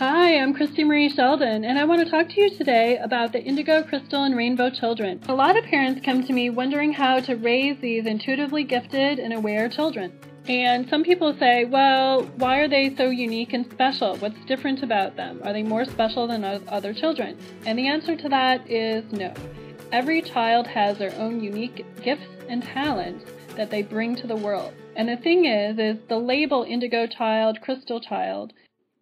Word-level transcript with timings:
Hi, 0.00 0.38
I'm 0.38 0.54
Christie 0.54 0.84
Marie 0.84 1.10
Sheldon, 1.10 1.62
and 1.62 1.78
I 1.78 1.84
want 1.84 2.02
to 2.02 2.10
talk 2.10 2.26
to 2.30 2.40
you 2.40 2.48
today 2.48 2.96
about 2.96 3.32
the 3.32 3.44
indigo, 3.44 3.82
crystal, 3.82 4.24
and 4.24 4.34
rainbow 4.34 4.70
children. 4.70 5.20
A 5.28 5.34
lot 5.34 5.58
of 5.58 5.64
parents 5.64 6.00
come 6.02 6.26
to 6.26 6.32
me 6.32 6.48
wondering 6.48 6.94
how 6.94 7.20
to 7.20 7.34
raise 7.34 7.78
these 7.82 8.06
intuitively 8.06 8.64
gifted 8.64 9.18
and 9.18 9.34
aware 9.34 9.68
children. 9.68 10.10
And 10.48 10.88
some 10.88 11.04
people 11.04 11.36
say, 11.38 11.66
well, 11.66 12.22
why 12.38 12.60
are 12.60 12.66
they 12.66 12.96
so 12.96 13.10
unique 13.10 13.52
and 13.52 13.70
special? 13.72 14.16
What's 14.16 14.42
different 14.46 14.82
about 14.82 15.16
them? 15.16 15.42
Are 15.44 15.52
they 15.52 15.62
more 15.62 15.84
special 15.84 16.26
than 16.26 16.44
other 16.44 16.94
children? 16.94 17.36
And 17.66 17.78
the 17.78 17.88
answer 17.88 18.16
to 18.16 18.28
that 18.30 18.70
is 18.70 19.04
no. 19.12 19.34
Every 19.92 20.22
child 20.22 20.66
has 20.66 20.96
their 20.96 21.14
own 21.16 21.44
unique 21.44 21.84
gifts 22.02 22.24
and 22.48 22.62
talents 22.62 23.26
that 23.54 23.70
they 23.70 23.82
bring 23.82 24.16
to 24.16 24.26
the 24.26 24.36
world. 24.36 24.72
And 24.96 25.10
the 25.10 25.18
thing 25.18 25.44
is, 25.44 25.78
is 25.78 25.98
the 26.08 26.16
label 26.16 26.62
indigo 26.62 27.06
child, 27.06 27.60
crystal 27.60 28.00
child 28.00 28.54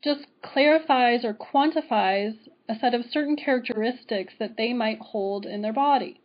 just 0.09 0.27
clarifies 0.43 1.22
or 1.22 1.35
quantifies 1.35 2.35
a 2.66 2.75
set 2.80 2.94
of 2.94 3.04
certain 3.11 3.36
characteristics 3.36 4.32
that 4.39 4.57
they 4.57 4.72
might 4.72 4.99
hold 4.99 5.44
in 5.44 5.61
their 5.61 5.72
body. 5.72 6.18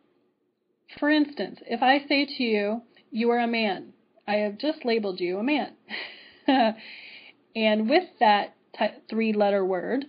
For 0.97 1.09
instance, 1.09 1.59
if 1.65 1.81
I 1.81 1.99
say 2.07 2.25
to 2.25 2.43
you, 2.43 2.81
you 3.11 3.29
are 3.31 3.39
a 3.39 3.47
man, 3.47 3.91
I 4.25 4.35
have 4.35 4.57
just 4.57 4.85
labeled 4.85 5.19
you 5.19 5.37
a 5.37 5.43
man. 5.43 5.73
and 7.55 7.89
with 7.89 8.05
that 8.21 8.55
t- 8.77 8.85
three 9.09 9.33
letter 9.33 9.65
word, 9.65 10.05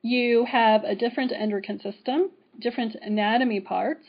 you 0.00 0.46
have 0.46 0.82
a 0.84 0.94
different 0.94 1.32
endocrine 1.32 1.80
system, 1.80 2.30
different 2.58 2.96
anatomy 3.02 3.60
parts, 3.60 4.06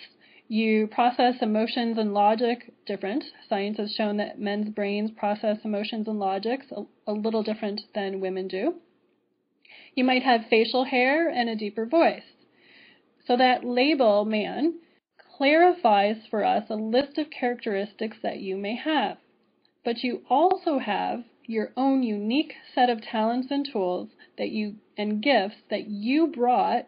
you 0.49 0.87
process 0.87 1.35
emotions 1.41 1.97
and 1.97 2.13
logic 2.13 2.73
different. 2.85 3.23
Science 3.49 3.77
has 3.77 3.93
shown 3.93 4.17
that 4.17 4.39
men's 4.39 4.69
brains 4.69 5.11
process 5.11 5.57
emotions 5.65 6.07
and 6.07 6.19
logics 6.19 6.67
a, 6.71 6.83
a 7.05 7.11
little 7.11 7.43
different 7.43 7.81
than 7.93 8.21
women 8.21 8.47
do. 8.47 8.75
You 9.93 10.05
might 10.05 10.23
have 10.23 10.45
facial 10.49 10.85
hair 10.85 11.27
and 11.27 11.49
a 11.49 11.55
deeper 11.55 11.85
voice. 11.85 12.23
So 13.25 13.35
that 13.35 13.65
label, 13.65 14.23
man, 14.23 14.79
clarifies 15.37 16.17
for 16.29 16.45
us 16.45 16.69
a 16.69 16.75
list 16.75 17.17
of 17.17 17.29
characteristics 17.29 18.17
that 18.23 18.39
you 18.39 18.55
may 18.55 18.75
have. 18.75 19.17
But 19.83 20.03
you 20.03 20.21
also 20.29 20.79
have 20.79 21.25
your 21.45 21.71
own 21.75 22.03
unique 22.03 22.53
set 22.73 22.89
of 22.89 23.01
talents 23.01 23.47
and 23.51 23.67
tools 23.69 24.09
that 24.37 24.49
you 24.49 24.75
and 24.97 25.21
gifts 25.21 25.57
that 25.69 25.87
you 25.87 26.27
brought 26.27 26.87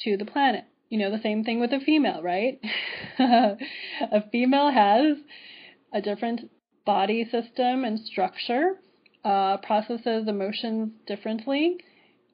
to 0.00 0.16
the 0.16 0.24
planet 0.24 0.64
you 0.92 0.98
know, 0.98 1.10
the 1.10 1.22
same 1.22 1.42
thing 1.42 1.58
with 1.58 1.72
a 1.72 1.80
female, 1.80 2.20
right? 2.22 2.60
a 3.18 4.30
female 4.30 4.70
has 4.70 5.16
a 5.90 6.02
different 6.02 6.50
body 6.84 7.24
system 7.24 7.84
and 7.84 7.98
structure, 7.98 8.74
uh, 9.24 9.56
processes 9.56 10.28
emotions 10.28 10.90
differently, 11.06 11.78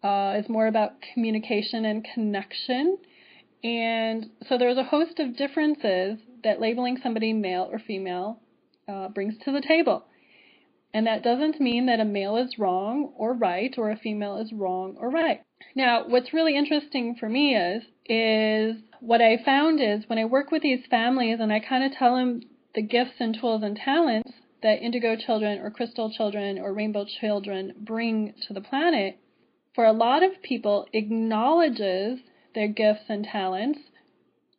uh, 0.02 0.34
is 0.36 0.48
more 0.48 0.66
about 0.66 0.94
communication 1.14 1.84
and 1.84 2.04
connection. 2.12 2.98
And 3.62 4.26
so 4.48 4.58
there's 4.58 4.76
a 4.76 4.82
host 4.82 5.20
of 5.20 5.36
differences 5.36 6.18
that 6.42 6.60
labeling 6.60 6.98
somebody 7.00 7.32
male 7.32 7.68
or 7.70 7.78
female 7.78 8.40
uh, 8.88 9.06
brings 9.06 9.34
to 9.44 9.52
the 9.52 9.60
table. 9.60 10.04
And 10.92 11.06
that 11.06 11.22
doesn't 11.22 11.60
mean 11.60 11.86
that 11.86 12.00
a 12.00 12.04
male 12.04 12.36
is 12.36 12.58
wrong 12.58 13.12
or 13.16 13.34
right 13.34 13.72
or 13.78 13.92
a 13.92 13.96
female 13.96 14.38
is 14.38 14.52
wrong 14.52 14.96
or 14.98 15.10
right. 15.10 15.42
Now, 15.76 16.08
what's 16.08 16.32
really 16.32 16.56
interesting 16.56 17.14
for 17.14 17.28
me 17.28 17.54
is 17.54 17.84
is 18.08 18.76
what 19.00 19.20
I 19.20 19.42
found 19.44 19.80
is 19.80 20.08
when 20.08 20.18
I 20.18 20.24
work 20.24 20.50
with 20.50 20.62
these 20.62 20.86
families 20.90 21.38
and 21.40 21.52
I 21.52 21.60
kind 21.60 21.84
of 21.84 21.92
tell 21.92 22.16
them 22.16 22.42
the 22.74 22.82
gifts 22.82 23.20
and 23.20 23.36
tools 23.38 23.62
and 23.62 23.76
talents 23.76 24.30
that 24.62 24.82
indigo 24.82 25.16
children 25.16 25.60
or 25.60 25.70
crystal 25.70 26.10
children 26.10 26.58
or 26.58 26.72
rainbow 26.72 27.04
children 27.20 27.74
bring 27.80 28.34
to 28.46 28.52
the 28.52 28.60
planet, 28.60 29.18
for 29.74 29.84
a 29.84 29.92
lot 29.92 30.22
of 30.22 30.42
people 30.42 30.86
acknowledges 30.92 32.18
their 32.54 32.68
gifts 32.68 33.04
and 33.08 33.24
talents 33.24 33.78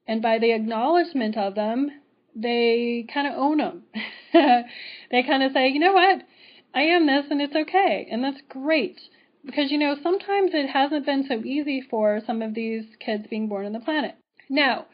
and 0.09 0.23
by 0.23 0.39
the 0.39 0.53
acknowledgement 0.53 1.37
of 1.37 1.53
them, 1.53 1.91
they 2.35 3.05
kind 3.13 3.27
of 3.27 3.33
own 3.37 3.59
them. 3.59 3.83
they 4.33 5.21
kind 5.21 5.43
of 5.43 5.51
say, 5.53 5.69
you 5.69 5.79
know 5.79 5.93
what, 5.93 6.23
I 6.73 6.81
am 6.81 7.05
this 7.05 7.25
and 7.29 7.39
it's 7.39 7.55
okay, 7.55 8.07
and 8.09 8.23
that's 8.23 8.41
great. 8.49 8.99
Because, 9.45 9.71
you 9.71 9.77
know, 9.77 9.95
sometimes 10.01 10.51
it 10.53 10.69
hasn't 10.69 11.05
been 11.05 11.25
so 11.27 11.43
easy 11.43 11.81
for 11.81 12.21
some 12.25 12.41
of 12.41 12.53
these 12.53 12.85
kids 12.99 13.27
being 13.29 13.47
born 13.47 13.65
on 13.65 13.73
the 13.73 13.79
planet. 13.79 14.15
Now, 14.49 14.85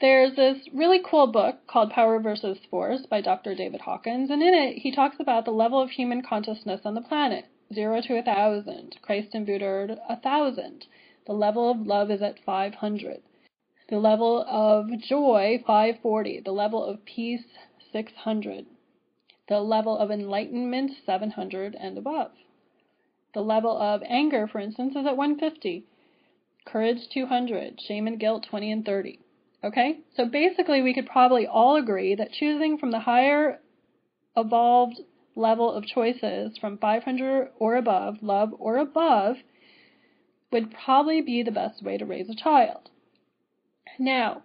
there's 0.00 0.34
this 0.36 0.68
really 0.72 1.00
cool 1.04 1.26
book 1.26 1.66
called 1.66 1.90
Power 1.90 2.20
versus 2.20 2.58
Force 2.70 3.06
by 3.06 3.20
Dr. 3.20 3.54
David 3.54 3.82
Hawkins, 3.82 4.30
and 4.30 4.42
in 4.42 4.54
it 4.54 4.78
he 4.78 4.90
talks 4.90 5.16
about 5.20 5.44
the 5.44 5.50
level 5.50 5.80
of 5.80 5.90
human 5.90 6.22
consciousness 6.22 6.80
on 6.84 6.94
the 6.94 7.02
planet 7.02 7.46
zero 7.72 8.00
to 8.00 8.18
a 8.18 8.22
thousand. 8.22 8.96
Christ 9.02 9.34
and 9.34 9.46
Buddha 9.46 9.98
a 10.08 10.16
thousand. 10.16 10.86
The 11.26 11.32
level 11.32 11.70
of 11.70 11.86
love 11.86 12.10
is 12.10 12.22
at 12.22 12.38
500 12.44 13.22
the 13.90 13.98
level 13.98 14.44
of 14.46 14.88
joy 15.00 15.60
540, 15.66 16.42
the 16.44 16.52
level 16.52 16.84
of 16.84 17.04
peace 17.04 17.44
600, 17.92 18.64
the 19.48 19.58
level 19.58 19.98
of 19.98 20.12
enlightenment 20.12 20.92
700 21.04 21.74
and 21.74 21.98
above. 21.98 22.30
The 23.32 23.42
level 23.42 23.76
of 23.76 24.02
anger, 24.06 24.48
for 24.48 24.58
instance, 24.58 24.96
is 24.96 25.06
at 25.06 25.16
150, 25.16 25.84
courage 26.66 27.08
200, 27.12 27.80
shame 27.80 28.06
and 28.06 28.18
guilt 28.18 28.46
20 28.48 28.72
and 28.72 28.84
30. 28.84 29.18
Okay? 29.62 30.00
So 30.16 30.26
basically, 30.26 30.82
we 30.82 30.94
could 30.94 31.06
probably 31.06 31.46
all 31.46 31.76
agree 31.76 32.14
that 32.14 32.32
choosing 32.32 32.78
from 32.78 32.90
the 32.90 33.00
higher 33.00 33.60
evolved 34.36 35.00
level 35.36 35.72
of 35.72 35.86
choices 35.86 36.56
from 36.58 36.78
500 36.78 37.50
or 37.58 37.76
above, 37.76 38.16
love 38.22 38.50
or 38.58 38.78
above, 38.78 39.36
would 40.50 40.74
probably 40.84 41.20
be 41.20 41.42
the 41.42 41.52
best 41.52 41.82
way 41.82 41.96
to 41.96 42.04
raise 42.04 42.28
a 42.28 42.34
child. 42.34 42.90
Now, 43.98 44.42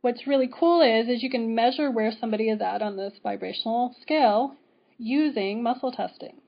what's 0.00 0.26
really 0.26 0.48
cool 0.48 0.80
is, 0.80 1.08
is 1.08 1.22
you 1.22 1.30
can 1.30 1.54
measure 1.54 1.90
where 1.90 2.12
somebody 2.12 2.48
is 2.48 2.60
at 2.60 2.82
on 2.82 2.96
this 2.96 3.14
vibrational 3.22 3.94
scale 4.00 4.54
using 4.96 5.62
muscle 5.62 5.92
testing. 5.92 6.40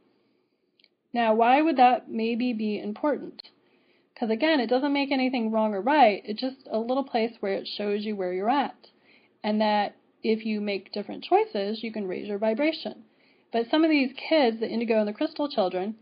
Now, 1.17 1.33
why 1.33 1.63
would 1.63 1.79
that 1.79 2.11
maybe 2.11 2.53
be 2.53 2.79
important? 2.79 3.43
Because 4.13 4.29
again, 4.29 4.61
it 4.61 4.69
doesn't 4.69 4.93
make 4.93 5.11
anything 5.11 5.51
wrong 5.51 5.73
or 5.73 5.81
right. 5.81 6.21
It's 6.27 6.43
just 6.43 6.69
a 6.71 6.79
little 6.79 7.05
place 7.05 7.33
where 7.41 7.55
it 7.55 7.67
shows 7.67 8.05
you 8.05 8.15
where 8.15 8.35
you're 8.35 8.51
at. 8.51 8.89
And 9.43 9.59
that 9.63 9.97
if 10.23 10.45
you 10.45 10.61
make 10.61 10.93
different 10.93 11.25
choices, 11.25 11.83
you 11.83 11.91
can 11.91 12.07
raise 12.07 12.29
your 12.29 12.37
vibration. 12.37 13.05
But 13.51 13.71
some 13.71 13.83
of 13.83 13.89
these 13.89 14.13
kids, 14.29 14.61
the 14.61 14.69
indigo 14.69 14.99
and 14.99 15.09
the 15.09 15.15
crystal 15.15 15.49
children, 15.49 15.95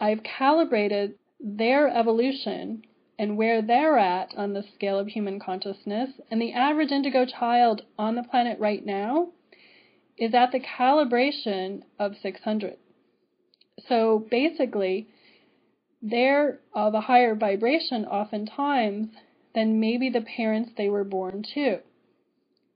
I've 0.00 0.22
calibrated 0.22 1.16
their 1.38 1.94
evolution 1.94 2.82
and 3.18 3.36
where 3.36 3.60
they're 3.60 3.98
at 3.98 4.32
on 4.38 4.54
the 4.54 4.64
scale 4.74 4.98
of 4.98 5.08
human 5.08 5.38
consciousness. 5.38 6.12
And 6.30 6.40
the 6.40 6.54
average 6.54 6.92
indigo 6.92 7.26
child 7.26 7.82
on 7.98 8.14
the 8.14 8.22
planet 8.22 8.58
right 8.58 8.86
now 8.86 9.32
is 10.16 10.32
at 10.32 10.50
the 10.52 10.60
calibration 10.60 11.82
of 11.98 12.16
600. 12.22 12.78
So 13.88 14.26
basically, 14.30 15.08
they're 16.02 16.60
uh, 16.74 16.86
of 16.86 16.94
a 16.94 17.00
higher 17.00 17.34
vibration 17.34 18.04
oftentimes 18.04 19.08
than 19.54 19.80
maybe 19.80 20.10
the 20.10 20.20
parents 20.20 20.70
they 20.76 20.88
were 20.88 21.04
born 21.04 21.44
to. 21.54 21.80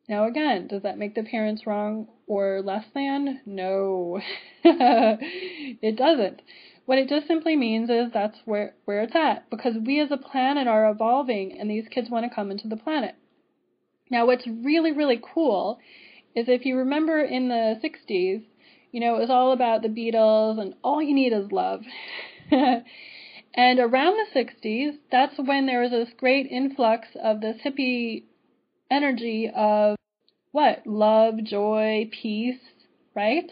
Now, 0.08 0.26
again, 0.26 0.66
does 0.66 0.82
that 0.82 0.98
make 0.98 1.14
the 1.14 1.22
parents 1.22 1.66
wrong 1.66 2.08
or 2.26 2.62
less 2.62 2.84
than? 2.94 3.40
No, 3.46 4.20
it 4.64 5.96
doesn't. 5.96 6.42
What 6.86 6.98
it 6.98 7.08
just 7.08 7.28
simply 7.28 7.54
means 7.54 7.88
is 7.90 8.10
that's 8.12 8.38
where, 8.44 8.74
where 8.84 9.02
it's 9.02 9.14
at 9.14 9.48
because 9.50 9.74
we 9.76 10.00
as 10.00 10.10
a 10.10 10.16
planet 10.16 10.66
are 10.66 10.90
evolving 10.90 11.56
and 11.56 11.70
these 11.70 11.86
kids 11.88 12.10
want 12.10 12.28
to 12.28 12.34
come 12.34 12.50
into 12.50 12.66
the 12.66 12.76
planet. 12.76 13.14
Now, 14.10 14.26
what's 14.26 14.46
really, 14.46 14.90
really 14.90 15.20
cool 15.22 15.78
is 16.34 16.46
if 16.48 16.66
you 16.66 16.76
remember 16.76 17.22
in 17.22 17.48
the 17.48 17.80
60s, 17.80 18.42
you 18.92 19.00
know, 19.00 19.16
it 19.16 19.20
was 19.20 19.30
all 19.30 19.52
about 19.52 19.82
the 19.82 19.88
Beatles 19.88 20.60
and 20.60 20.74
all 20.82 21.02
you 21.02 21.14
need 21.14 21.32
is 21.32 21.52
love. 21.52 21.82
and 22.50 23.78
around 23.78 24.16
the 24.16 24.40
60s, 24.40 24.98
that's 25.10 25.38
when 25.38 25.66
there 25.66 25.82
was 25.82 25.90
this 25.90 26.08
great 26.16 26.46
influx 26.50 27.08
of 27.22 27.40
this 27.40 27.56
hippie 27.64 28.24
energy 28.90 29.50
of 29.54 29.96
what? 30.52 30.86
Love, 30.86 31.44
joy, 31.44 32.10
peace, 32.10 32.60
right? 33.14 33.50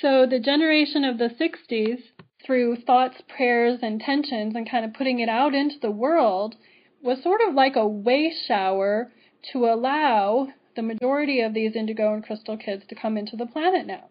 So 0.00 0.26
the 0.28 0.40
generation 0.40 1.04
of 1.04 1.18
the 1.18 1.28
60s 1.28 2.02
through 2.44 2.76
thoughts, 2.76 3.22
prayers, 3.28 3.78
intentions 3.82 4.54
and 4.56 4.68
kind 4.68 4.84
of 4.84 4.92
putting 4.92 5.20
it 5.20 5.28
out 5.28 5.54
into 5.54 5.78
the 5.80 5.90
world 5.90 6.56
was 7.02 7.22
sort 7.22 7.40
of 7.46 7.54
like 7.54 7.76
a 7.76 7.86
way 7.86 8.34
shower 8.46 9.12
to 9.52 9.66
allow 9.66 10.48
the 10.74 10.82
majority 10.82 11.40
of 11.40 11.54
these 11.54 11.76
indigo 11.76 12.12
and 12.12 12.24
crystal 12.24 12.56
kids 12.56 12.82
to 12.88 12.94
come 12.94 13.16
into 13.16 13.36
the 13.36 13.46
planet 13.46 13.86
now. 13.86 14.08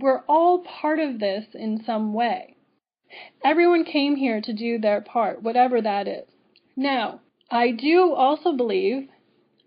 We're 0.00 0.22
all 0.28 0.60
part 0.60 1.00
of 1.00 1.18
this 1.18 1.46
in 1.54 1.82
some 1.84 2.14
way. 2.14 2.56
Everyone 3.44 3.84
came 3.84 4.16
here 4.16 4.40
to 4.40 4.52
do 4.52 4.78
their 4.78 5.00
part, 5.00 5.42
whatever 5.42 5.80
that 5.80 6.06
is. 6.06 6.28
Now, 6.76 7.20
I 7.50 7.72
do 7.72 8.12
also 8.12 8.52
believe 8.52 9.08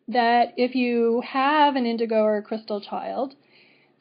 that 0.08 0.54
if 0.56 0.74
you 0.74 1.22
have 1.22 1.76
an 1.76 1.86
indigo 1.86 2.24
or 2.24 2.38
a 2.38 2.44
crystal 2.44 2.80
child, 2.80 3.36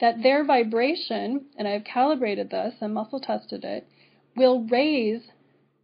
that 0.01 0.23
their 0.23 0.45
vibration, 0.45 1.47
and 1.57 1.67
I've 1.67 1.85
calibrated 1.85 2.51
this 2.51 2.75
and 2.81 2.95
muscle 2.95 3.21
tested 3.21 3.65
it, 3.65 3.89
will 4.37 4.63
raise 4.65 5.23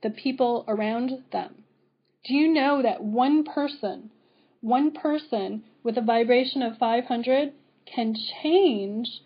the 0.02 0.10
people 0.10 0.64
around 0.68 1.24
them. 1.32 1.64
Do 2.24 2.34
you 2.34 2.48
know 2.52 2.82
that 2.82 3.02
one 3.02 3.42
person, 3.44 4.10
one 4.60 4.92
person 4.92 5.64
with 5.82 5.98
a 5.98 6.02
vibration 6.02 6.62
of 6.62 6.78
500 6.78 7.52
can 7.84 8.14
change 8.42 9.20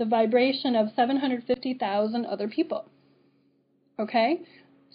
the 0.00 0.06
vibration 0.06 0.74
of 0.74 0.88
750,000 0.96 2.24
other 2.24 2.48
people? 2.48 2.86
Okay? 3.98 4.40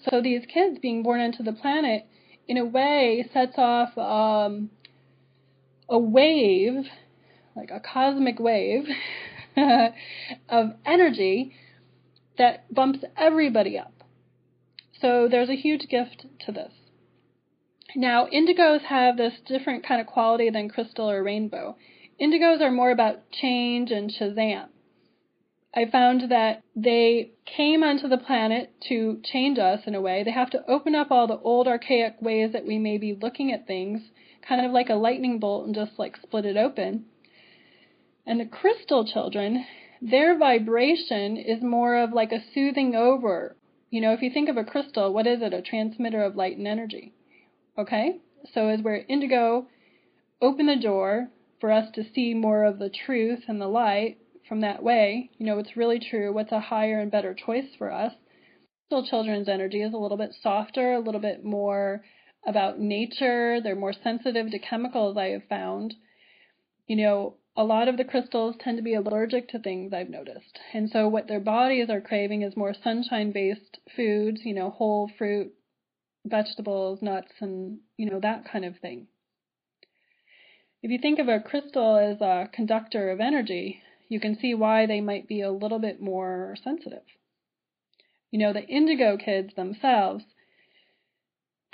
So 0.09 0.19
these 0.19 0.41
kids 0.51 0.79
being 0.81 1.03
born 1.03 1.21
into 1.21 1.43
the 1.43 1.53
planet, 1.53 2.07
in 2.47 2.57
a 2.57 2.65
way, 2.65 3.29
sets 3.31 3.53
off 3.57 3.95
um, 3.97 4.71
a 5.87 5.99
wave, 5.99 6.85
like 7.55 7.69
a 7.71 7.79
cosmic 7.79 8.39
wave 8.39 8.85
of 10.49 10.71
energy 10.85 11.53
that 12.39 12.73
bumps 12.73 12.99
everybody 13.15 13.77
up. 13.77 14.03
So 14.99 15.27
there's 15.29 15.49
a 15.49 15.55
huge 15.55 15.87
gift 15.87 16.25
to 16.47 16.51
this. 16.51 16.71
Now, 17.95 18.25
indigos 18.25 18.81
have 18.81 19.17
this 19.17 19.33
different 19.45 19.85
kind 19.87 20.01
of 20.01 20.07
quality 20.07 20.49
than 20.49 20.67
crystal 20.67 21.09
or 21.09 21.23
rainbow. 21.23 21.77
Indigos 22.19 22.59
are 22.59 22.71
more 22.71 22.89
about 22.89 23.31
change 23.31 23.91
and 23.91 24.11
Shazam. 24.11 24.69
I 25.77 25.85
found 25.91 26.31
that 26.31 26.63
they 26.73 27.31
came 27.45 27.83
onto 27.83 28.07
the 28.07 28.17
planet 28.17 28.71
to 28.87 29.19
change 29.25 29.59
us 29.59 29.81
in 29.85 29.93
a 29.93 29.99
way. 29.99 30.23
They 30.23 30.31
have 30.31 30.49
to 30.51 30.63
open 30.69 30.95
up 30.95 31.11
all 31.11 31.27
the 31.27 31.39
old 31.39 31.67
archaic 31.67 32.21
ways 32.21 32.53
that 32.53 32.65
we 32.65 32.79
may 32.79 32.97
be 32.97 33.13
looking 33.13 33.51
at 33.51 33.67
things, 33.67 34.01
kind 34.47 34.65
of 34.65 34.71
like 34.71 34.89
a 34.89 34.95
lightning 34.95 35.37
bolt, 35.37 35.65
and 35.65 35.75
just 35.75 35.99
like 35.99 36.15
split 36.15 36.45
it 36.45 36.55
open. 36.55 37.05
And 38.25 38.39
the 38.39 38.45
crystal 38.45 39.05
children, 39.05 39.65
their 40.01 40.37
vibration 40.37 41.35
is 41.35 41.61
more 41.61 41.97
of 41.97 42.13
like 42.13 42.31
a 42.31 42.43
soothing 42.53 42.95
over. 42.95 43.57
You 43.89 43.99
know, 43.99 44.13
if 44.13 44.21
you 44.21 44.29
think 44.29 44.47
of 44.47 44.55
a 44.55 44.63
crystal, 44.63 45.13
what 45.13 45.27
is 45.27 45.41
it? 45.41 45.53
A 45.53 45.61
transmitter 45.61 46.23
of 46.23 46.37
light 46.37 46.57
and 46.57 46.67
energy. 46.67 47.13
Okay? 47.77 48.19
So 48.53 48.69
as 48.69 48.81
we're 48.81 49.03
indigo, 49.09 49.67
open 50.41 50.67
the 50.67 50.77
door 50.77 51.31
for 51.59 51.69
us 51.69 51.91
to 51.95 52.05
see 52.13 52.33
more 52.33 52.63
of 52.63 52.79
the 52.79 52.89
truth 52.89 53.43
and 53.49 53.59
the 53.59 53.67
light 53.67 54.19
from 54.47 54.61
that 54.61 54.83
way. 54.83 55.29
You 55.37 55.45
know, 55.45 55.55
what's 55.55 55.77
really 55.77 55.99
true, 55.99 56.33
what's 56.33 56.51
a 56.51 56.59
higher 56.59 56.99
and 56.99 57.11
better 57.11 57.33
choice 57.33 57.69
for 57.77 57.91
us. 57.91 58.13
Crystal 58.89 59.07
children's 59.07 59.49
energy 59.49 59.81
is 59.81 59.93
a 59.93 59.97
little 59.97 60.17
bit 60.17 60.35
softer, 60.41 60.93
a 60.93 60.99
little 60.99 61.21
bit 61.21 61.43
more 61.43 62.03
about 62.45 62.79
nature. 62.79 63.59
They're 63.61 63.75
more 63.75 63.93
sensitive 63.93 64.51
to 64.51 64.59
chemicals, 64.59 65.17
I 65.17 65.29
have 65.29 65.47
found. 65.49 65.95
You 66.87 66.97
know, 66.97 67.35
a 67.57 67.63
lot 67.63 67.87
of 67.87 67.97
the 67.97 68.03
crystals 68.03 68.55
tend 68.59 68.77
to 68.77 68.83
be 68.83 68.93
allergic 68.93 69.49
to 69.49 69.59
things 69.59 69.93
I've 69.93 70.09
noticed. 70.09 70.59
And 70.73 70.89
so 70.89 71.07
what 71.07 71.27
their 71.27 71.39
bodies 71.39 71.89
are 71.89 72.01
craving 72.01 72.41
is 72.41 72.55
more 72.55 72.75
sunshine 72.83 73.31
based 73.31 73.79
foods, 73.95 74.41
you 74.43 74.53
know, 74.53 74.69
whole 74.69 75.09
fruit, 75.17 75.53
vegetables, 76.25 77.01
nuts, 77.01 77.31
and, 77.39 77.79
you 77.97 78.09
know, 78.09 78.19
that 78.19 78.43
kind 78.51 78.65
of 78.65 78.77
thing. 78.79 79.07
If 80.83 80.91
you 80.91 80.99
think 81.01 81.17
of 81.17 81.27
a 81.27 81.39
crystal 81.39 81.97
as 81.97 82.21
a 82.21 82.49
conductor 82.53 83.09
of 83.09 83.19
energy, 83.19 83.81
you 84.07 84.19
can 84.19 84.37
see 84.39 84.53
why 84.53 84.85
they 84.85 85.01
might 85.01 85.27
be 85.27 85.41
a 85.41 85.51
little 85.51 85.79
bit 85.79 86.01
more 86.01 86.55
sensitive. 86.63 87.03
You 88.31 88.39
know, 88.39 88.53
the 88.53 88.65
indigo 88.65 89.17
kids 89.17 89.53
themselves 89.55 90.23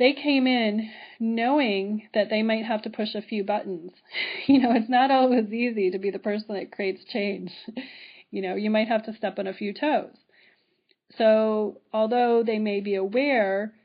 they 0.02 0.14
came 0.14 0.48
in 0.48 0.90
knowing 1.20 2.10
that 2.16 2.28
they 2.32 2.42
might 2.42 2.66
have 2.66 2.82
to 2.82 2.90
push 2.90 3.14
a 3.14 3.22
few 3.22 3.44
buttons. 3.44 3.92
you 4.48 4.60
know, 4.60 4.72
it's 4.74 4.90
not 4.90 5.12
always 5.12 5.54
easy 5.54 5.92
to 5.92 6.00
be 6.00 6.10
the 6.10 6.18
person 6.18 6.56
that 6.56 6.72
creates 6.72 7.04
change. 7.06 7.52
you 8.32 8.42
know, 8.42 8.56
you 8.56 8.72
might 8.72 8.88
have 8.88 9.04
to 9.04 9.14
step 9.16 9.38
on 9.38 9.46
a 9.46 9.54
few 9.54 9.74
toes. 9.74 10.16
So, 11.18 11.82
although 11.94 12.42
they 12.44 12.58
may 12.58 12.80
be 12.80 12.96
aware 12.96 13.76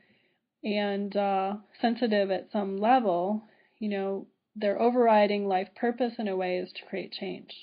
and 0.63 1.15
uh, 1.15 1.57
sensitive 1.79 2.31
at 2.31 2.51
some 2.51 2.77
level, 2.77 3.43
you 3.77 3.89
know, 3.89 4.25
their 4.55 4.81
overriding 4.81 5.47
life 5.47 5.67
purpose 5.75 6.13
in 6.17 6.27
a 6.27 6.35
way 6.35 6.57
is 6.57 6.71
to 6.71 6.85
create 6.89 7.11
change. 7.11 7.53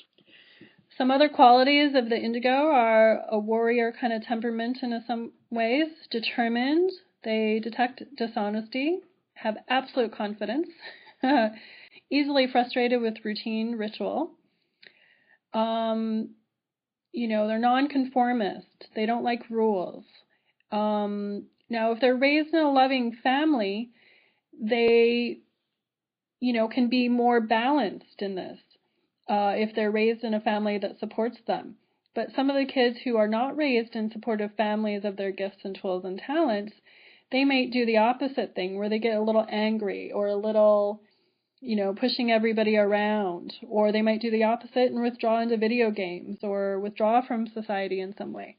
Some 0.96 1.10
other 1.10 1.28
qualities 1.28 1.94
of 1.94 2.08
the 2.08 2.16
indigo 2.16 2.50
are 2.50 3.24
a 3.28 3.38
warrior 3.38 3.92
kind 4.00 4.12
of 4.12 4.22
temperament 4.22 4.78
in 4.82 5.02
some 5.06 5.32
ways, 5.50 5.88
determined, 6.10 6.90
they 7.24 7.58
detect 7.60 8.02
dishonesty, 8.16 9.00
have 9.34 9.56
absolute 9.68 10.14
confidence, 10.14 10.68
easily 12.10 12.46
frustrated 12.46 13.00
with 13.00 13.24
routine 13.24 13.76
ritual. 13.76 14.32
Um, 15.52 16.30
you 17.12 17.28
know, 17.28 17.48
they're 17.48 17.58
nonconformist. 17.58 18.88
They 18.94 19.06
don't 19.06 19.24
like 19.24 19.48
rules. 19.50 20.04
Um, 20.70 21.46
now, 21.70 21.92
if 21.92 22.00
they're 22.00 22.16
raised 22.16 22.52
in 22.52 22.60
a 22.60 22.70
loving 22.70 23.16
family, 23.22 23.90
they, 24.60 25.38
you 26.40 26.52
know, 26.52 26.68
can 26.68 26.88
be 26.88 27.08
more 27.08 27.40
balanced 27.40 28.20
in 28.20 28.34
this. 28.34 28.58
Uh, 29.26 29.54
if 29.56 29.74
they're 29.74 29.90
raised 29.90 30.22
in 30.22 30.34
a 30.34 30.40
family 30.40 30.76
that 30.76 30.98
supports 30.98 31.38
them. 31.46 31.76
But 32.14 32.32
some 32.36 32.50
of 32.50 32.56
the 32.56 32.70
kids 32.70 32.98
who 33.04 33.16
are 33.16 33.26
not 33.26 33.56
raised 33.56 33.96
in 33.96 34.10
supportive 34.10 34.54
families 34.54 35.04
of 35.04 35.16
their 35.16 35.32
gifts 35.32 35.64
and 35.64 35.76
tools 35.80 36.04
and 36.04 36.18
talents, 36.18 36.74
they 37.32 37.44
might 37.44 37.72
do 37.72 37.86
the 37.86 37.96
opposite 37.96 38.54
thing 38.54 38.76
where 38.76 38.88
they 38.88 38.98
get 38.98 39.16
a 39.16 39.22
little 39.22 39.46
angry 39.48 40.12
or 40.12 40.28
a 40.28 40.36
little, 40.36 41.02
you 41.60 41.74
know, 41.74 41.94
pushing 41.94 42.30
everybody 42.30 42.76
around, 42.76 43.54
or 43.66 43.90
they 43.90 44.02
might 44.02 44.20
do 44.20 44.30
the 44.30 44.44
opposite 44.44 44.92
and 44.92 45.02
withdraw 45.02 45.40
into 45.40 45.56
video 45.56 45.90
games 45.90 46.38
or 46.42 46.78
withdraw 46.78 47.20
from 47.26 47.46
society 47.48 48.00
in 48.00 48.14
some 48.16 48.32
way. 48.32 48.56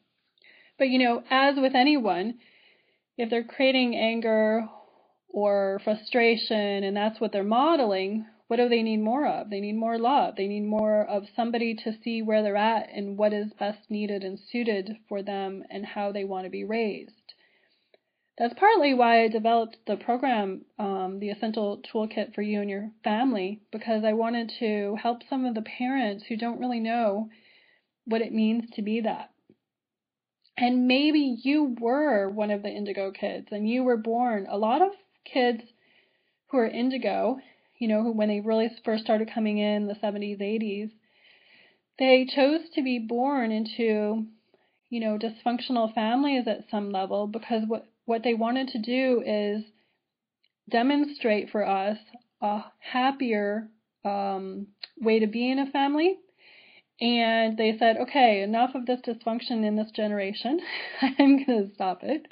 But, 0.78 0.90
you 0.90 1.00
know, 1.00 1.24
as 1.30 1.56
with 1.58 1.76
anyone, 1.76 2.40
if 3.18 3.30
they're 3.30 3.44
creating 3.44 3.96
anger 3.96 4.68
or 5.30 5.80
frustration 5.84 6.84
and 6.84 6.98
that's 6.98 7.22
what 7.22 7.32
they're 7.32 7.44
modeling, 7.44 8.26
what 8.48 8.58
do 8.58 8.70
they 8.70 8.84
need 8.84 8.98
more 8.98 9.26
of? 9.26 9.50
They 9.50 9.60
need 9.60 9.76
more 9.76 9.98
love. 9.98 10.36
They 10.36 10.48
need 10.48 10.66
more 10.66 11.04
of 11.04 11.24
somebody 11.36 11.76
to 11.84 11.98
see 12.04 12.22
where 12.22 12.44
they're 12.44 12.56
at 12.56 12.90
and 12.94 13.18
what 13.18 13.34
is 13.34 13.54
best 13.54 13.90
needed 13.90 14.24
and 14.24 14.40
suited 14.40 14.98
for 15.10 15.24
them 15.24 15.64
and 15.70 15.86
how 15.86 16.12
they 16.12 16.24
want 16.24 16.46
to 16.46 16.52
be 16.52 16.64
raised. 16.64 17.34
That's 18.38 18.54
partly 18.54 18.94
why 18.94 19.24
I 19.24 19.30
developed 19.30 19.78
the 19.88 19.96
program, 19.96 20.66
um, 20.78 21.20
the 21.20 21.30
Essential 21.30 21.82
Toolkit 21.82 22.36
for 22.36 22.42
You 22.42 22.60
and 22.62 22.70
Your 22.70 22.92
Family, 23.04 23.62
because 23.72 24.04
I 24.04 24.14
wanted 24.14 24.52
to 24.60 24.98
help 25.02 25.22
some 25.30 25.46
of 25.46 25.56
the 25.56 25.62
parents 25.62 26.26
who 26.28 26.36
don't 26.36 26.60
really 26.60 26.82
know 26.82 27.30
what 28.04 28.22
it 28.22 28.34
means 28.34 28.70
to 28.72 28.82
be 28.82 29.02
that. 29.02 29.32
And 30.58 30.88
maybe 30.88 31.38
you 31.42 31.76
were 31.80 32.30
one 32.30 32.52
of 32.52 32.62
the 32.62 32.70
indigo 32.70 33.12
kids 33.12 33.48
and 33.52 33.68
you 33.68 33.84
were 33.84 33.98
born. 33.98 34.48
A 34.50 34.58
lot 34.58 34.82
of 34.82 34.92
kids 35.26 35.64
who 36.48 36.58
are 36.58 36.68
indigo, 36.68 37.40
you 37.78 37.88
know, 37.88 38.12
when 38.12 38.30
they 38.30 38.40
really 38.40 38.70
first 38.84 39.04
started 39.04 39.32
coming 39.34 39.58
in 39.58 39.88
the 39.88 39.96
70s, 39.96 40.40
80s, 40.40 40.92
they 41.98 42.26
chose 42.26 42.62
to 42.76 42.84
be 42.84 43.00
born 43.00 43.52
into, 43.52 44.26
you 44.90 45.00
know, 45.00 45.18
dysfunctional 45.18 45.94
families 45.94 46.48
at 46.48 46.70
some 46.70 46.92
level 46.92 47.28
because 47.28 47.64
what 47.68 47.86
what 48.06 48.22
they 48.24 48.36
wanted 48.36 48.68
to 48.68 48.80
do 48.80 49.24
is 49.26 49.64
demonstrate 50.70 51.50
for 51.50 51.68
us 51.68 51.98
a 52.42 52.64
happier 52.80 53.68
um, 54.04 54.68
way 55.00 55.20
to 55.20 55.28
be 55.28 55.50
in 55.50 55.60
a 55.60 55.72
family. 55.72 56.18
And 57.02 57.58
they 57.58 57.76
said, 57.78 57.98
okay, 57.98 58.42
enough 58.42 58.72
of 58.74 58.86
this 58.86 59.02
dysfunction 59.02 59.66
in 59.66 59.76
this 59.76 59.92
generation. 59.92 60.62
I'm 61.02 61.46
going 61.46 61.68
to 61.68 61.74
stop 61.76 62.00
it. 62.04 62.26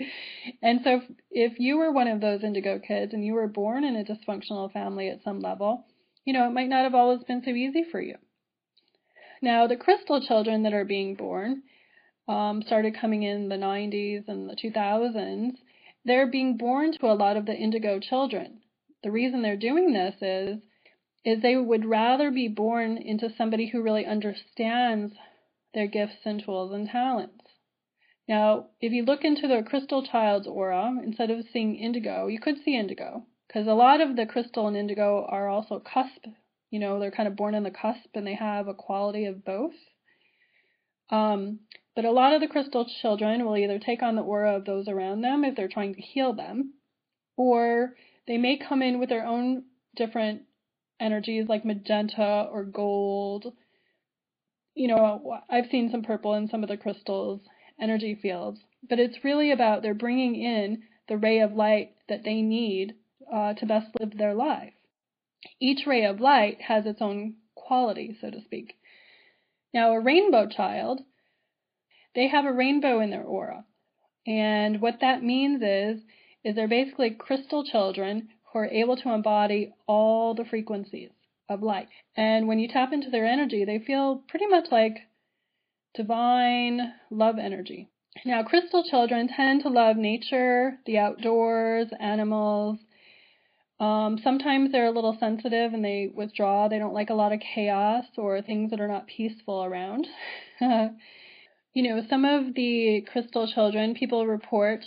And 0.61 0.79
so, 0.83 0.95
if, 0.95 1.03
if 1.31 1.59
you 1.59 1.77
were 1.77 1.91
one 1.91 2.07
of 2.07 2.21
those 2.21 2.43
indigo 2.43 2.79
kids 2.79 3.13
and 3.13 3.25
you 3.25 3.33
were 3.33 3.47
born 3.47 3.83
in 3.83 3.97
a 3.97 4.05
dysfunctional 4.05 4.71
family 4.71 5.09
at 5.09 5.23
some 5.23 5.41
level, 5.41 5.85
you 6.23 6.31
know, 6.31 6.47
it 6.47 6.53
might 6.53 6.69
not 6.69 6.83
have 6.83 6.95
always 6.95 7.23
been 7.23 7.43
so 7.43 7.51
easy 7.51 7.83
for 7.91 7.99
you. 7.99 8.15
Now, 9.41 9.67
the 9.67 9.75
crystal 9.75 10.21
children 10.25 10.63
that 10.63 10.73
are 10.73 10.85
being 10.85 11.15
born, 11.15 11.63
um, 12.29 12.61
started 12.65 12.95
coming 12.99 13.23
in 13.23 13.49
the 13.49 13.57
90s 13.57 14.29
and 14.29 14.49
the 14.49 14.55
2000s, 14.55 15.57
they're 16.05 16.31
being 16.31 16.55
born 16.55 16.93
to 16.93 17.07
a 17.07 17.13
lot 17.13 17.35
of 17.35 17.45
the 17.45 17.53
indigo 17.53 17.99
children. 17.99 18.61
The 19.03 19.11
reason 19.11 19.41
they're 19.41 19.57
doing 19.57 19.91
this 19.91 20.15
is 20.21 20.61
is 21.25 21.41
they 21.41 21.55
would 21.55 21.85
rather 21.85 22.31
be 22.31 22.47
born 22.47 22.97
into 22.97 23.33
somebody 23.37 23.67
who 23.67 23.81
really 23.81 24.05
understands 24.05 25.13
their 25.73 25.87
gifts 25.87 26.25
and 26.25 26.43
tools 26.43 26.73
and 26.73 26.89
talents. 26.89 27.45
Now, 28.27 28.67
if 28.79 28.91
you 28.93 29.03
look 29.03 29.23
into 29.23 29.47
the 29.47 29.63
crystal 29.63 30.05
child's 30.05 30.47
aura, 30.47 30.97
instead 31.03 31.29
of 31.29 31.45
seeing 31.51 31.75
indigo, 31.75 32.27
you 32.27 32.39
could 32.39 32.57
see 32.63 32.75
indigo 32.75 33.25
because 33.47 33.67
a 33.67 33.73
lot 33.73 34.01
of 34.01 34.15
the 34.15 34.25
crystal 34.25 34.67
and 34.67 34.77
indigo 34.77 35.25
are 35.27 35.47
also 35.47 35.79
cusp. 35.79 36.25
You 36.69 36.79
know, 36.79 36.99
they're 36.99 37.11
kind 37.11 37.27
of 37.27 37.35
born 37.35 37.53
in 37.53 37.63
the 37.63 37.71
cusp 37.71 38.09
and 38.15 38.25
they 38.25 38.35
have 38.35 38.67
a 38.67 38.73
quality 38.73 39.25
of 39.25 39.45
both. 39.45 39.75
Um, 41.09 41.59
but 41.95 42.05
a 42.05 42.11
lot 42.11 42.33
of 42.33 42.41
the 42.41 42.47
crystal 42.47 42.85
children 43.01 43.45
will 43.45 43.57
either 43.57 43.77
take 43.77 44.01
on 44.01 44.15
the 44.15 44.23
aura 44.23 44.55
of 44.55 44.65
those 44.65 44.87
around 44.87 45.21
them 45.21 45.43
if 45.43 45.55
they're 45.55 45.67
trying 45.67 45.93
to 45.93 46.01
heal 46.01 46.33
them, 46.33 46.73
or 47.37 47.95
they 48.25 48.37
may 48.37 48.57
come 48.57 48.81
in 48.81 48.99
with 48.99 49.09
their 49.09 49.25
own 49.25 49.65
different 49.95 50.43
energies 51.03 51.47
like 51.49 51.65
magenta 51.65 52.47
or 52.51 52.63
gold. 52.63 53.53
You 54.75 54.87
know, 54.87 55.39
I've 55.49 55.69
seen 55.69 55.91
some 55.91 56.03
purple 56.03 56.33
in 56.33 56.47
some 56.47 56.63
of 56.63 56.69
the 56.69 56.77
crystals' 56.77 57.41
energy 57.79 58.15
fields. 58.15 58.59
but 58.89 58.99
it's 58.99 59.23
really 59.23 59.51
about 59.51 59.81
they're 59.81 59.93
bringing 59.93 60.35
in 60.35 60.83
the 61.07 61.17
ray 61.17 61.39
of 61.39 61.53
light 61.53 61.91
that 62.09 62.23
they 62.23 62.41
need 62.41 62.95
uh, 63.31 63.53
to 63.53 63.65
best 63.65 63.87
live 63.99 64.17
their 64.17 64.33
life. 64.33 64.73
Each 65.59 65.85
ray 65.85 66.05
of 66.05 66.19
light 66.21 66.61
has 66.61 66.85
its 66.85 67.01
own 67.01 67.35
quality, 67.55 68.17
so 68.19 68.29
to 68.29 68.41
speak. 68.41 68.75
Now, 69.73 69.93
a 69.93 69.99
rainbow 69.99 70.47
child, 70.47 71.01
they 72.15 72.27
have 72.27 72.45
a 72.45 72.53
rainbow 72.53 72.99
in 72.99 73.09
their 73.09 73.23
aura. 73.23 73.65
And 74.25 74.81
what 74.81 74.99
that 75.01 75.23
means 75.23 75.61
is, 75.61 76.01
is 76.43 76.55
they're 76.55 76.67
basically 76.67 77.11
crystal 77.11 77.63
children 77.63 78.29
who 78.53 78.59
are 78.59 78.67
able 78.67 78.95
to 78.97 79.11
embody 79.11 79.73
all 79.87 80.35
the 80.35 80.45
frequencies 80.45 81.09
of 81.49 81.63
light. 81.63 81.89
And 82.15 82.47
when 82.47 82.59
you 82.59 82.67
tap 82.67 82.93
into 82.93 83.09
their 83.09 83.25
energy, 83.25 83.65
they 83.65 83.79
feel 83.79 84.23
pretty 84.29 84.45
much 84.45 84.65
like 84.71 84.99
divine 85.95 86.93
love 87.09 87.37
energy. 87.39 87.89
Now, 88.25 88.43
crystal 88.43 88.83
children 88.83 89.27
tend 89.27 89.63
to 89.63 89.69
love 89.69 89.97
nature, 89.97 90.77
the 90.85 90.99
outdoors, 90.99 91.87
animals. 91.99 92.77
Um, 93.79 94.19
sometimes 94.23 94.71
they're 94.71 94.85
a 94.85 94.91
little 94.91 95.17
sensitive 95.19 95.73
and 95.73 95.83
they 95.83 96.11
withdraw. 96.13 96.67
They 96.67 96.77
don't 96.77 96.93
like 96.93 97.09
a 97.09 97.15
lot 97.15 97.33
of 97.33 97.39
chaos 97.39 98.05
or 98.17 98.41
things 98.41 98.69
that 98.69 98.79
are 98.79 98.87
not 98.87 99.07
peaceful 99.07 99.63
around. 99.63 100.07
you 101.73 101.81
know, 101.83 102.03
some 102.07 102.23
of 102.23 102.53
the 102.53 103.05
crystal 103.11 103.51
children, 103.51 103.95
people 103.95 104.27
report 104.27 104.85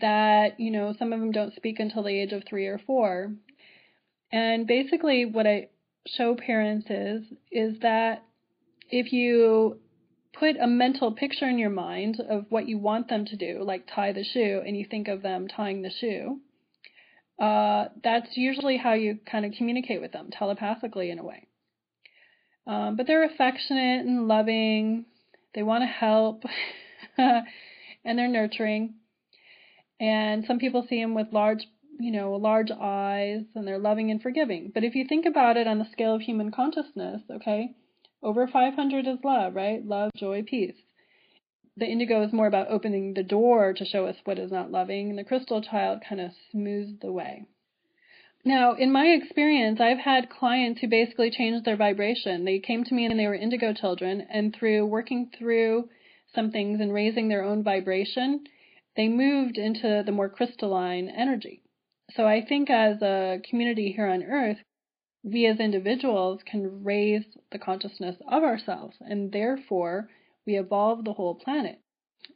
that, 0.00 0.60
you 0.60 0.70
know, 0.70 0.94
some 0.98 1.12
of 1.12 1.20
them 1.20 1.32
don't 1.32 1.54
speak 1.54 1.80
until 1.80 2.02
the 2.02 2.10
age 2.10 2.32
of 2.32 2.44
three 2.48 2.66
or 2.66 2.78
four. 2.78 3.32
And 4.30 4.66
basically, 4.66 5.24
what 5.24 5.46
I 5.46 5.68
show 6.06 6.34
parents 6.34 6.86
is, 6.90 7.22
is 7.50 7.80
that 7.80 8.22
if 8.90 9.12
you 9.12 9.78
put 10.38 10.56
a 10.60 10.66
mental 10.66 11.12
picture 11.12 11.48
in 11.48 11.58
your 11.58 11.70
mind 11.70 12.20
of 12.28 12.44
what 12.50 12.68
you 12.68 12.78
want 12.78 13.08
them 13.08 13.24
to 13.24 13.36
do, 13.36 13.62
like 13.64 13.88
tie 13.92 14.12
the 14.12 14.24
shoe, 14.24 14.62
and 14.64 14.76
you 14.76 14.86
think 14.90 15.08
of 15.08 15.22
them 15.22 15.48
tying 15.48 15.80
the 15.80 15.90
shoe, 15.90 16.40
uh, 17.40 17.86
that's 18.04 18.36
usually 18.36 18.76
how 18.76 18.92
you 18.92 19.18
kind 19.30 19.46
of 19.46 19.52
communicate 19.56 20.02
with 20.02 20.12
them, 20.12 20.28
telepathically 20.30 21.10
in 21.10 21.18
a 21.18 21.24
way. 21.24 21.46
Um, 22.66 22.96
but 22.96 23.06
they're 23.06 23.24
affectionate 23.24 24.04
and 24.04 24.28
loving 24.28 25.06
they 25.56 25.62
want 25.62 25.82
to 25.82 25.86
help 25.86 26.44
and 27.18 27.46
they're 28.04 28.28
nurturing. 28.28 28.94
And 29.98 30.44
some 30.46 30.58
people 30.58 30.86
see 30.88 31.00
them 31.00 31.14
with 31.14 31.32
large, 31.32 31.66
you 31.98 32.12
know, 32.12 32.32
large 32.34 32.70
eyes 32.70 33.42
and 33.54 33.66
they're 33.66 33.78
loving 33.78 34.10
and 34.10 34.22
forgiving. 34.22 34.70
But 34.72 34.84
if 34.84 34.94
you 34.94 35.06
think 35.08 35.24
about 35.24 35.56
it 35.56 35.66
on 35.66 35.78
the 35.78 35.90
scale 35.90 36.14
of 36.14 36.20
human 36.20 36.52
consciousness, 36.52 37.22
okay, 37.30 37.70
over 38.22 38.46
500 38.46 39.06
is 39.06 39.18
love, 39.24 39.54
right? 39.54 39.84
Love, 39.84 40.10
joy, 40.14 40.44
peace. 40.46 40.76
The 41.78 41.86
indigo 41.86 42.22
is 42.22 42.32
more 42.32 42.46
about 42.46 42.70
opening 42.70 43.14
the 43.14 43.22
door 43.22 43.72
to 43.72 43.84
show 43.84 44.06
us 44.06 44.16
what 44.24 44.38
is 44.38 44.52
not 44.52 44.70
loving, 44.70 45.10
and 45.10 45.18
the 45.18 45.24
crystal 45.24 45.62
child 45.62 46.02
kind 46.06 46.20
of 46.20 46.32
smooths 46.50 47.00
the 47.00 47.12
way. 47.12 47.46
Now, 48.46 48.74
in 48.74 48.92
my 48.92 49.06
experience, 49.06 49.80
I've 49.80 49.98
had 49.98 50.30
clients 50.30 50.80
who 50.80 50.86
basically 50.86 51.32
changed 51.32 51.64
their 51.64 51.76
vibration. 51.76 52.44
They 52.44 52.60
came 52.60 52.84
to 52.84 52.94
me 52.94 53.04
and 53.04 53.18
they 53.18 53.26
were 53.26 53.34
indigo 53.34 53.72
children, 53.72 54.20
and 54.20 54.54
through 54.54 54.86
working 54.86 55.32
through 55.36 55.88
some 56.32 56.52
things 56.52 56.80
and 56.80 56.94
raising 56.94 57.26
their 57.26 57.42
own 57.42 57.64
vibration, 57.64 58.44
they 58.94 59.08
moved 59.08 59.58
into 59.58 60.04
the 60.06 60.12
more 60.12 60.28
crystalline 60.28 61.08
energy. 61.08 61.60
So 62.12 62.24
I 62.24 62.40
think 62.40 62.70
as 62.70 63.02
a 63.02 63.40
community 63.50 63.90
here 63.90 64.06
on 64.06 64.22
Earth, 64.22 64.58
we 65.24 65.46
as 65.46 65.58
individuals 65.58 66.40
can 66.48 66.84
raise 66.84 67.24
the 67.50 67.58
consciousness 67.58 68.14
of 68.28 68.44
ourselves, 68.44 68.96
and 69.00 69.32
therefore 69.32 70.08
we 70.46 70.56
evolve 70.56 71.04
the 71.04 71.14
whole 71.14 71.34
planet. 71.34 71.80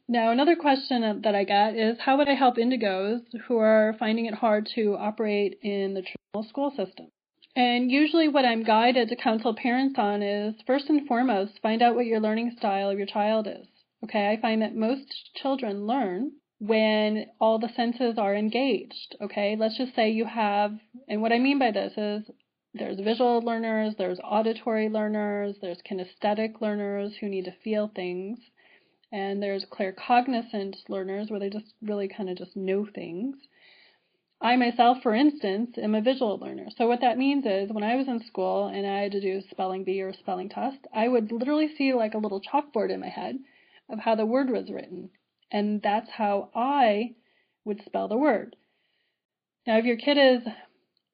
Now, 0.07 0.31
another 0.31 0.55
question 0.55 1.21
that 1.21 1.35
I 1.35 1.43
get 1.43 1.75
is 1.75 1.99
how 1.99 2.17
would 2.17 2.29
I 2.29 2.35
help 2.35 2.57
indigos 2.57 3.21
who 3.47 3.57
are 3.57 3.95
finding 3.99 4.25
it 4.25 4.33
hard 4.33 4.67
to 4.75 4.95
operate 4.95 5.59
in 5.61 5.93
the 5.93 6.01
traditional 6.01 6.49
school 6.49 6.71
system? 6.71 7.07
And 7.55 7.91
usually, 7.91 8.29
what 8.29 8.45
I'm 8.45 8.63
guided 8.63 9.09
to 9.09 9.15
counsel 9.15 9.53
parents 9.53 9.99
on 9.99 10.23
is 10.23 10.55
first 10.65 10.89
and 10.89 11.05
foremost, 11.07 11.59
find 11.61 11.81
out 11.81 11.95
what 11.95 12.05
your 12.05 12.21
learning 12.21 12.55
style 12.57 12.89
of 12.89 12.97
your 12.97 13.07
child 13.07 13.47
is. 13.47 13.67
Okay, 14.03 14.31
I 14.31 14.39
find 14.41 14.61
that 14.61 14.75
most 14.75 15.31
children 15.35 15.85
learn 15.85 16.31
when 16.59 17.25
all 17.39 17.59
the 17.59 17.73
senses 17.75 18.17
are 18.17 18.35
engaged. 18.35 19.15
Okay, 19.19 19.55
let's 19.57 19.77
just 19.77 19.95
say 19.95 20.11
you 20.11 20.25
have, 20.25 20.79
and 21.09 21.21
what 21.21 21.33
I 21.33 21.39
mean 21.39 21.59
by 21.59 21.71
this 21.71 21.93
is 21.97 22.31
there's 22.73 22.99
visual 22.99 23.41
learners, 23.41 23.95
there's 23.97 24.19
auditory 24.23 24.87
learners, 24.87 25.57
there's 25.61 25.81
kinesthetic 25.81 26.61
learners 26.61 27.17
who 27.19 27.27
need 27.27 27.45
to 27.45 27.55
feel 27.63 27.91
things 27.93 28.39
and 29.11 29.41
there's 29.41 29.65
claircognizant 29.65 30.75
learners 30.87 31.29
where 31.29 31.39
they 31.39 31.49
just 31.49 31.73
really 31.81 32.07
kind 32.07 32.29
of 32.29 32.37
just 32.37 32.55
know 32.55 32.85
things. 32.85 33.35
I 34.41 34.55
myself, 34.55 34.97
for 35.03 35.13
instance, 35.13 35.77
am 35.77 35.93
a 35.93 36.01
visual 36.01 36.39
learner. 36.39 36.67
So 36.75 36.87
what 36.87 37.01
that 37.01 37.17
means 37.17 37.45
is 37.45 37.71
when 37.71 37.83
I 37.83 37.95
was 37.95 38.07
in 38.07 38.23
school 38.25 38.67
and 38.67 38.87
I 38.87 39.01
had 39.03 39.11
to 39.11 39.21
do 39.21 39.37
a 39.37 39.49
spelling 39.51 39.83
bee 39.83 40.01
or 40.01 40.09
a 40.09 40.17
spelling 40.17 40.49
test, 40.49 40.79
I 40.93 41.07
would 41.07 41.31
literally 41.31 41.69
see 41.77 41.93
like 41.93 42.15
a 42.15 42.17
little 42.17 42.41
chalkboard 42.41 42.89
in 42.89 43.01
my 43.01 43.09
head 43.09 43.37
of 43.89 43.99
how 43.99 44.15
the 44.15 44.25
word 44.25 44.49
was 44.49 44.71
written. 44.71 45.11
And 45.51 45.81
that's 45.81 46.09
how 46.09 46.49
I 46.55 47.15
would 47.65 47.83
spell 47.85 48.07
the 48.07 48.17
word. 48.17 48.55
Now 49.67 49.77
if 49.77 49.85
your 49.85 49.97
kid 49.97 50.17
is 50.17 50.41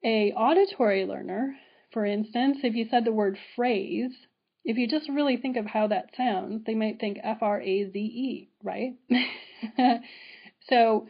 a 0.02 0.32
auditory 0.32 1.04
learner, 1.04 1.56
for 1.92 2.06
instance, 2.06 2.58
if 2.62 2.74
you 2.74 2.86
said 2.88 3.04
the 3.04 3.12
word 3.12 3.36
phrase, 3.56 4.12
if 4.68 4.76
you 4.76 4.86
just 4.86 5.08
really 5.08 5.38
think 5.38 5.56
of 5.56 5.64
how 5.64 5.86
that 5.86 6.10
sounds, 6.14 6.62
they 6.66 6.74
might 6.74 7.00
think 7.00 7.18
F 7.24 7.38
R 7.40 7.58
A 7.58 7.90
Z 7.90 7.98
E, 7.98 8.50
right? 8.62 8.92
so, 10.68 11.08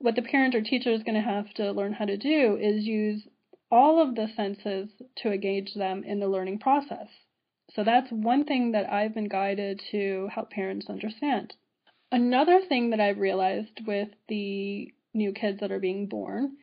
what 0.00 0.16
the 0.16 0.22
parent 0.22 0.56
or 0.56 0.62
teacher 0.62 0.90
is 0.90 1.04
going 1.04 1.14
to 1.14 1.20
have 1.20 1.54
to 1.54 1.70
learn 1.70 1.92
how 1.92 2.06
to 2.06 2.16
do 2.16 2.58
is 2.60 2.84
use 2.84 3.22
all 3.70 4.02
of 4.02 4.16
the 4.16 4.26
senses 4.34 4.90
to 5.18 5.30
engage 5.30 5.74
them 5.74 6.02
in 6.02 6.18
the 6.18 6.26
learning 6.26 6.58
process. 6.58 7.06
So, 7.72 7.84
that's 7.84 8.10
one 8.10 8.44
thing 8.44 8.72
that 8.72 8.92
I've 8.92 9.14
been 9.14 9.28
guided 9.28 9.80
to 9.92 10.28
help 10.34 10.50
parents 10.50 10.86
understand. 10.90 11.54
Another 12.10 12.60
thing 12.68 12.90
that 12.90 13.00
I've 13.00 13.18
realized 13.18 13.80
with 13.86 14.08
the 14.26 14.92
new 15.14 15.32
kids 15.32 15.60
that 15.60 15.70
are 15.70 15.78
being 15.78 16.08
born 16.08 16.56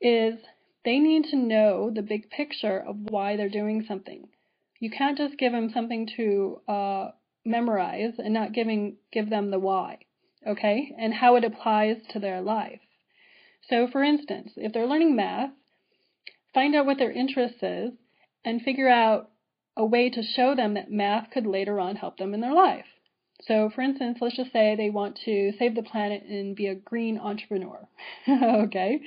is 0.00 0.40
they 0.84 0.98
need 0.98 1.26
to 1.26 1.36
know 1.36 1.92
the 1.94 2.02
big 2.02 2.30
picture 2.30 2.80
of 2.80 2.96
why 2.96 3.36
they're 3.36 3.48
doing 3.48 3.84
something. 3.86 4.26
You 4.84 4.90
can't 4.90 5.16
just 5.16 5.38
give 5.38 5.52
them 5.52 5.70
something 5.70 6.10
to 6.18 6.60
uh, 6.68 7.08
memorize 7.42 8.18
and 8.18 8.34
not 8.34 8.52
giving 8.52 8.98
give 9.10 9.30
them 9.30 9.50
the 9.50 9.58
why, 9.58 10.00
okay, 10.46 10.94
and 10.98 11.14
how 11.14 11.36
it 11.36 11.44
applies 11.44 11.96
to 12.10 12.18
their 12.18 12.42
life. 12.42 12.82
So, 13.62 13.86
for 13.86 14.04
instance, 14.04 14.52
if 14.58 14.74
they're 14.74 14.86
learning 14.86 15.16
math, 15.16 15.52
find 16.52 16.74
out 16.74 16.84
what 16.84 16.98
their 16.98 17.10
interest 17.10 17.62
is 17.62 17.92
and 18.44 18.60
figure 18.60 18.90
out 18.90 19.30
a 19.74 19.86
way 19.86 20.10
to 20.10 20.22
show 20.22 20.54
them 20.54 20.74
that 20.74 20.90
math 20.90 21.30
could 21.30 21.46
later 21.46 21.80
on 21.80 21.96
help 21.96 22.18
them 22.18 22.34
in 22.34 22.42
their 22.42 22.52
life. 22.52 22.84
So, 23.40 23.70
for 23.74 23.80
instance, 23.80 24.18
let's 24.20 24.36
just 24.36 24.52
say 24.52 24.76
they 24.76 24.90
want 24.90 25.18
to 25.24 25.54
save 25.58 25.76
the 25.76 25.82
planet 25.82 26.24
and 26.24 26.54
be 26.54 26.66
a 26.66 26.74
green 26.74 27.16
entrepreneur. 27.16 27.88
okay? 28.28 29.00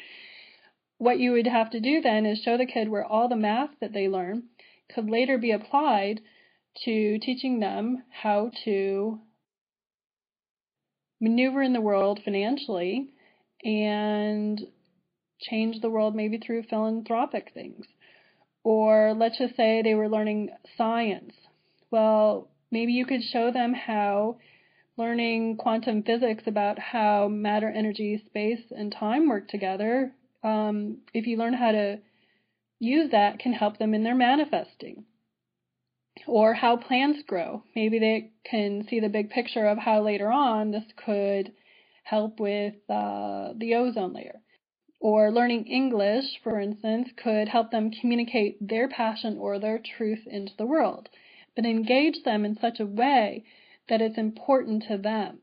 What 0.97 1.19
you 1.19 1.33
would 1.33 1.45
have 1.45 1.69
to 1.69 1.79
do 1.79 2.01
then 2.01 2.25
is 2.25 2.41
show 2.41 2.57
the 2.57 2.65
kid 2.65 2.89
where 2.89 3.05
all 3.05 3.29
the 3.29 3.35
math 3.35 3.69
that 3.79 3.93
they 3.93 4.07
learn 4.07 4.45
could 4.93 5.09
later 5.09 5.37
be 5.37 5.51
applied 5.51 6.21
to 6.85 7.19
teaching 7.19 7.59
them 7.59 8.03
how 8.21 8.51
to 8.65 9.19
maneuver 11.19 11.61
in 11.61 11.73
the 11.73 11.81
world 11.81 12.19
financially 12.23 13.09
and 13.63 14.59
change 15.39 15.81
the 15.81 15.89
world 15.89 16.15
maybe 16.15 16.37
through 16.37 16.63
philanthropic 16.63 17.51
things. 17.53 17.85
Or 18.63 19.13
let's 19.15 19.37
just 19.37 19.55
say 19.55 19.81
they 19.81 19.95
were 19.95 20.09
learning 20.09 20.49
science. 20.77 21.33
Well, 21.89 22.49
maybe 22.71 22.91
you 22.93 23.05
could 23.05 23.23
show 23.23 23.51
them 23.51 23.73
how 23.73 24.37
learning 24.97 25.57
quantum 25.57 26.03
physics 26.03 26.43
about 26.47 26.79
how 26.79 27.27
matter, 27.27 27.69
energy, 27.69 28.21
space, 28.25 28.63
and 28.71 28.91
time 28.91 29.29
work 29.29 29.47
together. 29.47 30.11
Um, 30.43 30.97
if 31.13 31.27
you 31.27 31.37
learn 31.37 31.53
how 31.53 31.71
to 31.71 31.99
use 32.79 33.11
that 33.11 33.39
can 33.39 33.53
help 33.53 33.77
them 33.77 33.93
in 33.93 34.03
their 34.03 34.15
manifesting. 34.15 35.05
Or 36.25 36.53
how 36.53 36.77
plants 36.77 37.21
grow. 37.27 37.63
Maybe 37.75 37.99
they 37.99 38.31
can 38.43 38.87
see 38.87 38.99
the 38.99 39.09
big 39.09 39.29
picture 39.29 39.65
of 39.67 39.77
how 39.77 40.01
later 40.01 40.31
on 40.31 40.71
this 40.71 40.85
could 40.95 41.53
help 42.03 42.39
with 42.39 42.75
uh, 42.89 43.53
the 43.55 43.75
ozone 43.75 44.13
layer. 44.13 44.41
Or 44.99 45.31
learning 45.31 45.67
English, 45.67 46.39
for 46.41 46.59
instance, 46.59 47.09
could 47.15 47.49
help 47.49 47.69
them 47.69 47.91
communicate 47.91 48.57
their 48.67 48.87
passion 48.87 49.37
or 49.37 49.59
their 49.59 49.79
truth 49.79 50.25
into 50.25 50.53
the 50.57 50.65
world, 50.65 51.09
but 51.55 51.65
engage 51.65 52.23
them 52.23 52.45
in 52.45 52.57
such 52.57 52.79
a 52.79 52.85
way 52.85 53.43
that 53.89 54.01
it's 54.01 54.17
important 54.17 54.83
to 54.87 54.97
them 54.97 55.39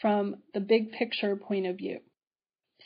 from 0.00 0.42
the 0.52 0.60
big 0.60 0.90
picture 0.92 1.36
point 1.36 1.66
of 1.66 1.76
view. 1.76 2.00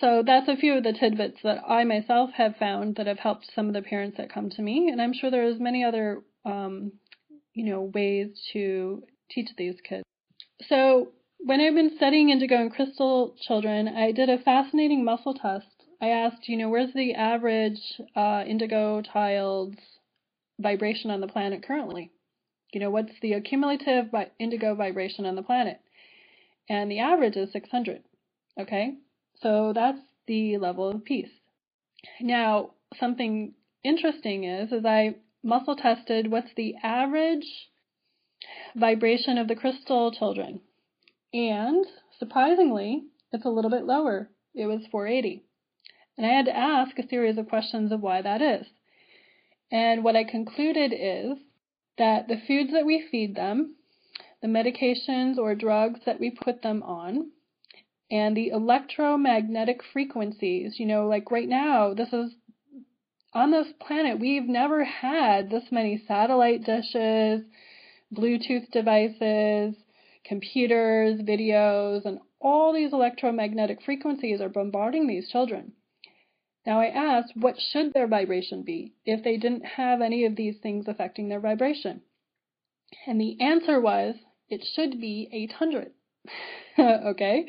So 0.00 0.22
that's 0.24 0.48
a 0.48 0.56
few 0.56 0.74
of 0.74 0.84
the 0.84 0.92
tidbits 0.92 1.38
that 1.42 1.62
I 1.66 1.82
myself 1.84 2.30
have 2.34 2.56
found 2.56 2.96
that 2.96 3.08
have 3.08 3.18
helped 3.18 3.50
some 3.52 3.66
of 3.66 3.74
the 3.74 3.82
parents 3.82 4.16
that 4.16 4.32
come 4.32 4.48
to 4.50 4.62
me, 4.62 4.88
and 4.90 5.02
I'm 5.02 5.12
sure 5.12 5.30
there's 5.30 5.58
many 5.58 5.82
other, 5.82 6.22
um, 6.44 6.92
you 7.52 7.64
know, 7.64 7.90
ways 7.92 8.28
to 8.52 9.02
teach 9.30 9.48
these 9.56 9.80
kids. 9.80 10.04
So 10.68 11.08
when 11.38 11.60
I've 11.60 11.74
been 11.74 11.96
studying 11.96 12.30
indigo 12.30 12.56
and 12.56 12.72
crystal 12.72 13.34
children, 13.40 13.88
I 13.88 14.12
did 14.12 14.28
a 14.28 14.38
fascinating 14.38 15.04
muscle 15.04 15.34
test. 15.34 15.66
I 16.00 16.10
asked, 16.10 16.48
you 16.48 16.56
know, 16.56 16.68
where's 16.68 16.92
the 16.94 17.14
average 17.14 18.00
uh, 18.14 18.44
indigo 18.46 19.02
child's 19.02 19.78
vibration 20.60 21.10
on 21.10 21.20
the 21.20 21.28
planet 21.28 21.64
currently? 21.64 22.12
You 22.72 22.80
know, 22.80 22.90
what's 22.90 23.18
the 23.20 23.32
accumulative 23.32 24.14
indigo 24.38 24.74
vibration 24.74 25.26
on 25.26 25.34
the 25.34 25.42
planet? 25.42 25.80
And 26.68 26.90
the 26.90 27.00
average 27.00 27.36
is 27.36 27.50
600. 27.52 28.02
Okay, 28.60 28.94
so 29.42 29.72
that's 29.74 30.00
the 30.26 30.58
level 30.58 30.90
of 30.90 31.04
peace. 31.04 31.30
Now, 32.20 32.70
something 32.98 33.54
interesting 33.84 34.44
is, 34.44 34.72
is 34.72 34.84
I 34.84 35.16
muscle 35.42 35.76
tested 35.76 36.30
what's 36.30 36.52
the 36.56 36.74
average 36.82 37.46
vibration 38.76 39.38
of 39.38 39.48
the 39.48 39.56
crystal 39.56 40.12
children. 40.12 40.60
And 41.32 41.84
surprisingly, 42.18 43.04
it's 43.32 43.44
a 43.44 43.50
little 43.50 43.70
bit 43.70 43.84
lower. 43.84 44.30
It 44.54 44.66
was 44.66 44.86
480. 44.90 45.44
And 46.16 46.26
I 46.26 46.30
had 46.30 46.46
to 46.46 46.56
ask 46.56 46.98
a 46.98 47.08
series 47.08 47.38
of 47.38 47.48
questions 47.48 47.92
of 47.92 48.00
why 48.00 48.22
that 48.22 48.42
is. 48.42 48.66
And 49.70 50.02
what 50.02 50.16
I 50.16 50.24
concluded 50.24 50.92
is 50.92 51.38
that 51.98 52.28
the 52.28 52.40
foods 52.46 52.72
that 52.72 52.86
we 52.86 53.06
feed 53.10 53.36
them, 53.36 53.76
the 54.40 54.48
medications 54.48 55.36
or 55.36 55.54
drugs 55.54 56.00
that 56.06 56.18
we 56.18 56.30
put 56.30 56.62
them 56.62 56.82
on, 56.82 57.30
and 58.10 58.36
the 58.36 58.48
electromagnetic 58.48 59.80
frequencies, 59.92 60.78
you 60.78 60.86
know, 60.86 61.06
like 61.06 61.30
right 61.30 61.48
now, 61.48 61.94
this 61.94 62.12
is 62.12 62.34
on 63.34 63.50
this 63.50 63.68
planet, 63.80 64.18
we've 64.18 64.48
never 64.48 64.84
had 64.84 65.50
this 65.50 65.64
many 65.70 66.02
satellite 66.08 66.64
dishes, 66.64 67.42
Bluetooth 68.14 68.70
devices, 68.70 69.74
computers, 70.24 71.20
videos, 71.20 72.06
and 72.06 72.20
all 72.40 72.72
these 72.72 72.92
electromagnetic 72.92 73.82
frequencies 73.82 74.40
are 74.40 74.48
bombarding 74.48 75.06
these 75.06 75.28
children. 75.28 75.72
Now, 76.66 76.80
I 76.80 76.86
asked, 76.86 77.36
what 77.36 77.56
should 77.60 77.92
their 77.92 78.06
vibration 78.06 78.62
be 78.62 78.94
if 79.04 79.22
they 79.22 79.36
didn't 79.36 79.64
have 79.64 80.00
any 80.00 80.24
of 80.24 80.36
these 80.36 80.56
things 80.58 80.86
affecting 80.88 81.28
their 81.28 81.40
vibration? 81.40 82.02
And 83.06 83.20
the 83.20 83.40
answer 83.40 83.80
was, 83.80 84.16
it 84.48 84.64
should 84.74 85.00
be 85.00 85.28
800. 85.32 85.92
okay? 87.06 87.46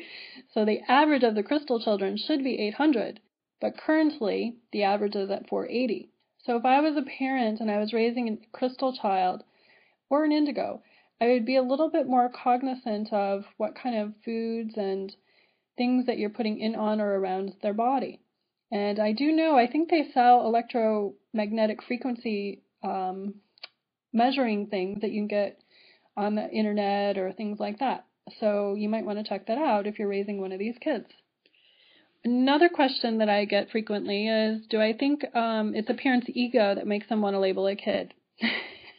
So 0.52 0.64
the 0.64 0.80
average 0.88 1.22
of 1.22 1.34
the 1.34 1.42
crystal 1.42 1.80
children 1.80 2.16
should 2.16 2.42
be 2.42 2.58
800, 2.58 3.20
but 3.60 3.78
currently 3.78 4.56
the 4.72 4.82
average 4.82 5.14
is 5.14 5.30
at 5.30 5.48
480. 5.48 6.10
So 6.42 6.56
if 6.56 6.64
I 6.64 6.80
was 6.80 6.96
a 6.96 7.02
parent 7.02 7.60
and 7.60 7.70
I 7.70 7.78
was 7.78 7.92
raising 7.92 8.28
a 8.28 8.56
crystal 8.56 8.92
child 8.92 9.44
or 10.08 10.24
an 10.24 10.32
indigo, 10.32 10.82
I 11.20 11.28
would 11.28 11.44
be 11.44 11.56
a 11.56 11.62
little 11.62 11.90
bit 11.90 12.06
more 12.06 12.30
cognizant 12.30 13.12
of 13.12 13.44
what 13.58 13.74
kind 13.74 13.96
of 13.96 14.14
foods 14.24 14.76
and 14.76 15.14
things 15.76 16.06
that 16.06 16.18
you're 16.18 16.30
putting 16.30 16.58
in 16.58 16.74
on 16.74 17.00
or 17.00 17.18
around 17.18 17.54
their 17.62 17.74
body. 17.74 18.20
And 18.72 18.98
I 18.98 19.12
do 19.12 19.32
know, 19.32 19.56
I 19.56 19.66
think 19.66 19.90
they 19.90 20.10
sell 20.14 20.46
electromagnetic 20.46 21.82
frequency 21.82 22.62
um, 22.82 23.34
measuring 24.12 24.66
things 24.66 25.02
that 25.02 25.10
you 25.10 25.20
can 25.20 25.28
get 25.28 25.58
on 26.16 26.34
the 26.34 26.48
internet 26.50 27.18
or 27.18 27.32
things 27.32 27.58
like 27.60 27.78
that. 27.80 28.06
So 28.38 28.74
you 28.74 28.88
might 28.88 29.04
want 29.04 29.18
to 29.18 29.24
check 29.24 29.46
that 29.46 29.58
out 29.58 29.86
if 29.86 29.98
you're 29.98 30.08
raising 30.08 30.40
one 30.40 30.52
of 30.52 30.58
these 30.58 30.76
kids. 30.80 31.06
Another 32.22 32.68
question 32.68 33.18
that 33.18 33.30
I 33.30 33.46
get 33.46 33.70
frequently 33.70 34.28
is 34.28 34.66
Do 34.66 34.80
I 34.80 34.92
think 34.92 35.24
um, 35.34 35.74
it's 35.74 35.88
a 35.90 35.94
parent's 35.94 36.28
ego 36.28 36.74
that 36.74 36.86
makes 36.86 37.08
them 37.08 37.22
want 37.22 37.34
to 37.34 37.40
label 37.40 37.66
a 37.66 37.76
kid? 37.76 38.12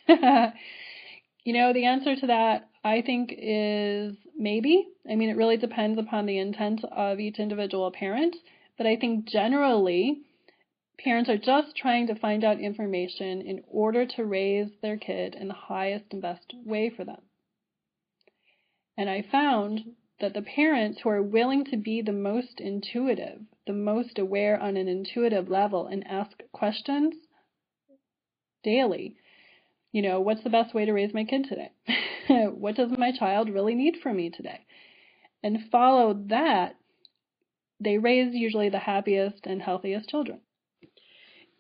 you 0.08 1.54
know, 1.54 1.74
the 1.74 1.86
answer 1.86 2.16
to 2.16 2.28
that 2.28 2.68
I 2.84 3.02
think 3.02 3.34
is 3.38 4.16
maybe. 4.36 4.88
I 5.10 5.16
mean, 5.16 5.30
it 5.30 5.38
really 5.38 5.58
depends 5.58 6.00
upon 6.00 6.26
the 6.26 6.40
intent 6.40 6.84
of 6.86 7.20
each 7.20 7.38
individual 7.38 7.92
parent, 7.92 8.36
but 8.78 8.88
I 8.88 8.96
think 8.96 9.26
generally 9.26 10.22
parents 10.98 11.30
are 11.30 11.38
just 11.38 11.76
trying 11.76 12.08
to 12.08 12.16
find 12.16 12.44
out 12.44 12.60
information 12.60 13.42
in 13.42 13.64
order 13.68 14.06
to 14.06 14.26
raise 14.26 14.70
their 14.82 14.98
kid 14.98 15.36
in 15.36 15.48
the 15.48 15.54
highest 15.54 16.06
and 16.12 16.22
best 16.22 16.54
way 16.66 16.90
for 16.90 17.04
them. 17.06 17.22
And 19.02 19.10
I 19.10 19.24
found 19.24 19.96
that 20.20 20.36
the 20.36 20.44
parents 20.44 21.02
who 21.02 21.10
are 21.10 21.24
willing 21.24 21.66
to 21.66 21.76
be 21.76 22.04
the 22.04 22.12
most 22.12 22.60
intuitive, 22.60 23.42
the 23.66 23.74
most 23.74 24.20
aware 24.20 24.62
on 24.62 24.78
an 24.78 24.88
intuitive 24.88 25.50
level, 25.50 25.88
and 25.88 26.06
ask 26.06 26.44
questions 26.52 27.16
daily, 28.64 29.16
you 29.92 30.04
know, 30.04 30.22
what's 30.22 30.44
the 30.44 30.52
best 30.52 30.76
way 30.76 30.86
to 30.86 30.94
raise 30.94 31.16
my 31.16 31.24
kid 31.24 31.46
today? 31.46 31.72
what 32.52 32.76
does 32.76 32.96
my 32.96 33.12
child 33.12 33.50
really 33.50 33.74
need 33.74 33.98
from 34.04 34.18
me 34.18 34.30
today? 34.30 34.68
And 35.42 35.68
follow 35.72 36.14
that, 36.28 36.76
they 37.80 37.98
raise 37.98 38.36
usually 38.36 38.70
the 38.70 38.78
happiest 38.78 39.48
and 39.48 39.64
healthiest 39.64 40.10
children. 40.10 40.42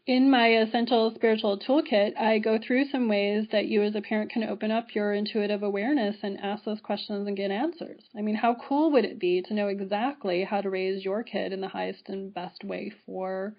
In 0.07 0.31
my 0.31 0.47
essential 0.47 1.13
spiritual 1.13 1.59
toolkit, 1.59 2.17
I 2.17 2.39
go 2.39 2.57
through 2.57 2.85
some 2.85 3.07
ways 3.07 3.47
that 3.51 3.67
you 3.67 3.83
as 3.83 3.93
a 3.93 4.01
parent 4.01 4.31
can 4.31 4.43
open 4.43 4.71
up 4.71 4.95
your 4.95 5.13
intuitive 5.13 5.61
awareness 5.61 6.17
and 6.23 6.39
ask 6.39 6.63
those 6.63 6.81
questions 6.81 7.27
and 7.27 7.37
get 7.37 7.51
answers. 7.51 8.09
I 8.17 8.21
mean, 8.23 8.33
how 8.33 8.55
cool 8.55 8.91
would 8.91 9.05
it 9.05 9.19
be 9.19 9.43
to 9.43 9.53
know 9.53 9.67
exactly 9.67 10.43
how 10.43 10.61
to 10.61 10.71
raise 10.71 11.05
your 11.05 11.21
kid 11.21 11.53
in 11.53 11.61
the 11.61 11.67
highest 11.67 12.09
and 12.09 12.33
best 12.33 12.63
way 12.63 12.91
for 13.05 13.55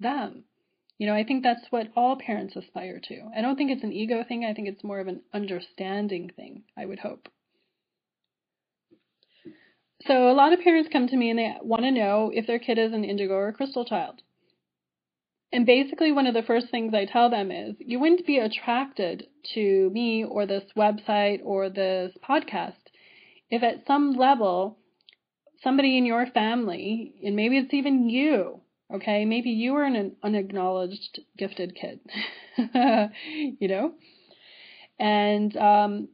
them? 0.00 0.44
You 0.96 1.08
know, 1.08 1.14
I 1.14 1.24
think 1.24 1.42
that's 1.42 1.70
what 1.70 1.92
all 1.94 2.16
parents 2.16 2.56
aspire 2.56 2.98
to. 3.08 3.30
I 3.36 3.42
don't 3.42 3.56
think 3.56 3.70
it's 3.70 3.84
an 3.84 3.92
ego 3.92 4.24
thing, 4.26 4.46
I 4.46 4.54
think 4.54 4.68
it's 4.68 4.82
more 4.82 5.00
of 5.00 5.08
an 5.08 5.20
understanding 5.34 6.30
thing, 6.30 6.62
I 6.74 6.86
would 6.86 7.00
hope. 7.00 7.28
So, 10.06 10.30
a 10.30 10.32
lot 10.32 10.54
of 10.54 10.60
parents 10.60 10.88
come 10.90 11.06
to 11.08 11.16
me 11.16 11.28
and 11.28 11.38
they 11.38 11.54
want 11.60 11.82
to 11.82 11.90
know 11.90 12.30
if 12.32 12.46
their 12.46 12.58
kid 12.58 12.78
is 12.78 12.94
an 12.94 13.04
indigo 13.04 13.34
or 13.34 13.48
a 13.48 13.52
crystal 13.52 13.84
child. 13.84 14.22
And 15.52 15.66
basically, 15.66 16.12
one 16.12 16.26
of 16.26 16.34
the 16.34 16.42
first 16.42 16.70
things 16.70 16.94
I 16.94 17.04
tell 17.04 17.28
them 17.28 17.50
is 17.50 17.74
you 17.78 18.00
wouldn't 18.00 18.26
be 18.26 18.38
attracted 18.38 19.26
to 19.54 19.90
me 19.90 20.24
or 20.24 20.46
this 20.46 20.64
website 20.76 21.40
or 21.44 21.68
this 21.68 22.16
podcast 22.26 22.72
if 23.52 23.62
at 23.62 23.86
some 23.86 24.14
level 24.14 24.78
somebody 25.62 25.98
in 25.98 26.06
your 26.06 26.26
family, 26.26 27.12
and 27.22 27.36
maybe 27.36 27.58
it's 27.58 27.74
even 27.74 28.08
you, 28.08 28.62
okay, 28.92 29.24
maybe 29.24 29.50
you 29.50 29.74
are 29.76 29.84
an 29.84 30.16
unacknowledged 30.22 31.20
gifted 31.36 31.74
kid, 31.74 32.00
you 33.60 33.68
know, 33.68 33.92
and, 34.98 35.56
um, 35.56 36.08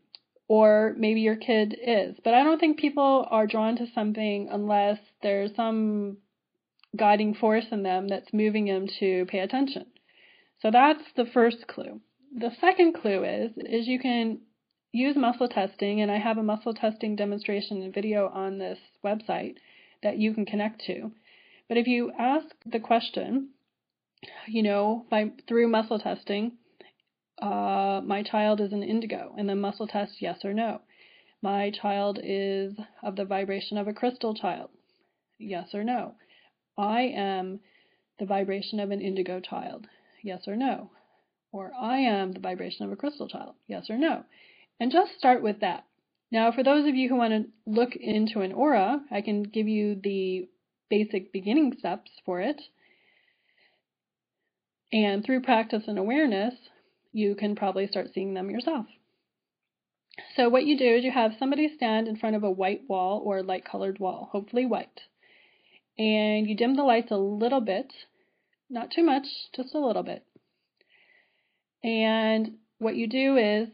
or 0.48 0.94
maybe 0.98 1.20
your 1.20 1.36
kid 1.36 1.78
is. 1.80 2.16
But 2.24 2.34
I 2.34 2.42
don't 2.42 2.58
think 2.58 2.78
people 2.78 3.26
are 3.30 3.46
drawn 3.46 3.76
to 3.76 3.86
something 3.94 4.48
unless 4.50 4.98
there's 5.22 5.54
some 5.54 6.18
guiding 6.96 7.34
force 7.34 7.66
in 7.70 7.82
them 7.82 8.08
that's 8.08 8.32
moving 8.32 8.66
them 8.66 8.86
to 9.00 9.26
pay 9.26 9.40
attention. 9.40 9.86
So 10.60 10.70
that's 10.70 11.04
the 11.16 11.26
first 11.26 11.66
clue. 11.66 12.00
The 12.36 12.50
second 12.60 12.94
clue 12.94 13.24
is 13.24 13.52
is 13.56 13.86
you 13.86 13.98
can 13.98 14.40
use 14.92 15.16
muscle 15.16 15.48
testing 15.48 16.00
and 16.00 16.10
I 16.10 16.18
have 16.18 16.38
a 16.38 16.42
muscle 16.42 16.74
testing 16.74 17.16
demonstration 17.16 17.82
and 17.82 17.94
video 17.94 18.28
on 18.28 18.58
this 18.58 18.78
website 19.04 19.56
that 20.02 20.18
you 20.18 20.34
can 20.34 20.46
connect 20.46 20.82
to. 20.86 21.12
But 21.68 21.76
if 21.76 21.86
you 21.86 22.12
ask 22.18 22.46
the 22.64 22.80
question, 22.80 23.50
you 24.46 24.62
know, 24.62 25.04
by 25.10 25.32
through 25.46 25.68
muscle 25.68 25.98
testing, 25.98 26.52
uh, 27.40 28.00
my 28.04 28.22
child 28.22 28.60
is 28.60 28.72
an 28.72 28.82
indigo, 28.82 29.34
and 29.38 29.48
then 29.48 29.60
muscle 29.60 29.86
test 29.86 30.20
yes 30.20 30.44
or 30.44 30.52
no. 30.52 30.80
My 31.40 31.70
child 31.70 32.18
is 32.22 32.74
of 33.02 33.14
the 33.14 33.24
vibration 33.24 33.78
of 33.78 33.86
a 33.86 33.92
crystal 33.92 34.34
child, 34.34 34.70
yes 35.38 35.68
or 35.72 35.84
no. 35.84 36.14
I 36.78 37.02
am 37.02 37.58
the 38.20 38.24
vibration 38.24 38.78
of 38.78 38.92
an 38.92 39.00
indigo 39.00 39.40
child, 39.40 39.88
yes 40.22 40.46
or 40.46 40.54
no. 40.54 40.90
Or 41.50 41.72
I 41.74 41.98
am 41.98 42.32
the 42.32 42.40
vibration 42.40 42.86
of 42.86 42.92
a 42.92 42.96
crystal 42.96 43.28
child, 43.28 43.56
yes 43.66 43.90
or 43.90 43.98
no. 43.98 44.24
And 44.78 44.92
just 44.92 45.18
start 45.18 45.42
with 45.42 45.60
that. 45.60 45.84
Now, 46.30 46.52
for 46.52 46.62
those 46.62 46.86
of 46.86 46.94
you 46.94 47.08
who 47.08 47.16
want 47.16 47.32
to 47.32 47.50
look 47.66 47.96
into 47.96 48.42
an 48.42 48.52
aura, 48.52 49.00
I 49.10 49.22
can 49.22 49.42
give 49.42 49.66
you 49.66 49.96
the 50.00 50.48
basic 50.88 51.32
beginning 51.32 51.74
steps 51.78 52.10
for 52.24 52.40
it. 52.40 52.60
And 54.92 55.24
through 55.24 55.42
practice 55.42 55.84
and 55.88 55.98
awareness, 55.98 56.54
you 57.12 57.34
can 57.34 57.56
probably 57.56 57.88
start 57.88 58.12
seeing 58.14 58.34
them 58.34 58.50
yourself. 58.50 58.86
So, 60.36 60.48
what 60.48 60.66
you 60.66 60.76
do 60.78 60.96
is 60.96 61.04
you 61.04 61.10
have 61.10 61.32
somebody 61.38 61.68
stand 61.74 62.08
in 62.08 62.16
front 62.16 62.36
of 62.36 62.44
a 62.44 62.50
white 62.50 62.82
wall 62.88 63.22
or 63.24 63.42
light 63.42 63.64
colored 63.64 63.98
wall, 63.98 64.28
hopefully 64.32 64.66
white 64.66 65.00
and 65.98 66.48
you 66.48 66.56
dim 66.56 66.76
the 66.76 66.84
lights 66.84 67.10
a 67.10 67.16
little 67.16 67.60
bit, 67.60 67.92
not 68.70 68.90
too 68.90 69.02
much, 69.02 69.26
just 69.54 69.74
a 69.74 69.80
little 69.80 70.02
bit. 70.02 70.24
And 71.82 72.58
what 72.78 72.96
you 72.96 73.08
do 73.08 73.36
is 73.36 73.68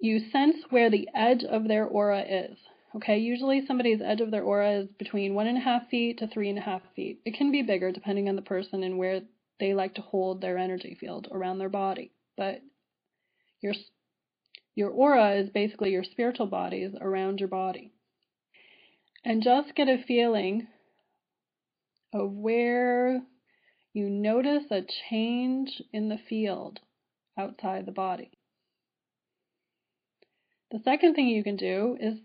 you 0.00 0.30
sense 0.30 0.56
where 0.70 0.90
the 0.90 1.08
edge 1.14 1.44
of 1.44 1.68
their 1.68 1.84
aura 1.84 2.22
is. 2.22 2.58
Okay, 2.96 3.18
usually 3.18 3.64
somebody's 3.66 4.00
edge 4.04 4.20
of 4.20 4.30
their 4.30 4.42
aura 4.42 4.80
is 4.80 4.88
between 4.98 5.34
one 5.34 5.46
and 5.46 5.58
a 5.58 5.60
half 5.60 5.88
feet 5.88 6.18
to 6.18 6.26
three 6.26 6.48
and 6.48 6.58
a 6.58 6.62
half 6.62 6.82
feet. 6.96 7.20
It 7.24 7.34
can 7.34 7.52
be 7.52 7.62
bigger 7.62 7.92
depending 7.92 8.28
on 8.28 8.36
the 8.36 8.42
person 8.42 8.82
and 8.82 8.98
where 8.98 9.22
they 9.60 9.74
like 9.74 9.94
to 9.94 10.02
hold 10.02 10.40
their 10.40 10.58
energy 10.58 10.96
field 10.98 11.28
around 11.30 11.58
their 11.58 11.68
body. 11.68 12.12
But 12.36 12.62
you're 13.60 13.74
Your 14.74 14.90
aura 14.90 15.34
is 15.34 15.50
basically 15.50 15.90
your 15.90 16.04
spiritual 16.04 16.46
bodies 16.46 16.94
around 17.00 17.38
your 17.38 17.48
body. 17.48 17.92
And 19.24 19.42
just 19.42 19.74
get 19.74 19.88
a 19.88 20.02
feeling 20.02 20.66
of 22.12 22.32
where 22.32 23.22
you 23.92 24.08
notice 24.08 24.64
a 24.70 24.82
change 25.08 25.82
in 25.92 26.08
the 26.08 26.18
field 26.28 26.80
outside 27.36 27.86
the 27.86 27.92
body. 27.92 28.30
The 30.70 30.80
second 30.84 31.14
thing 31.14 31.28
you 31.28 31.42
can 31.42 31.56
do 31.56 31.96
is 32.00 32.18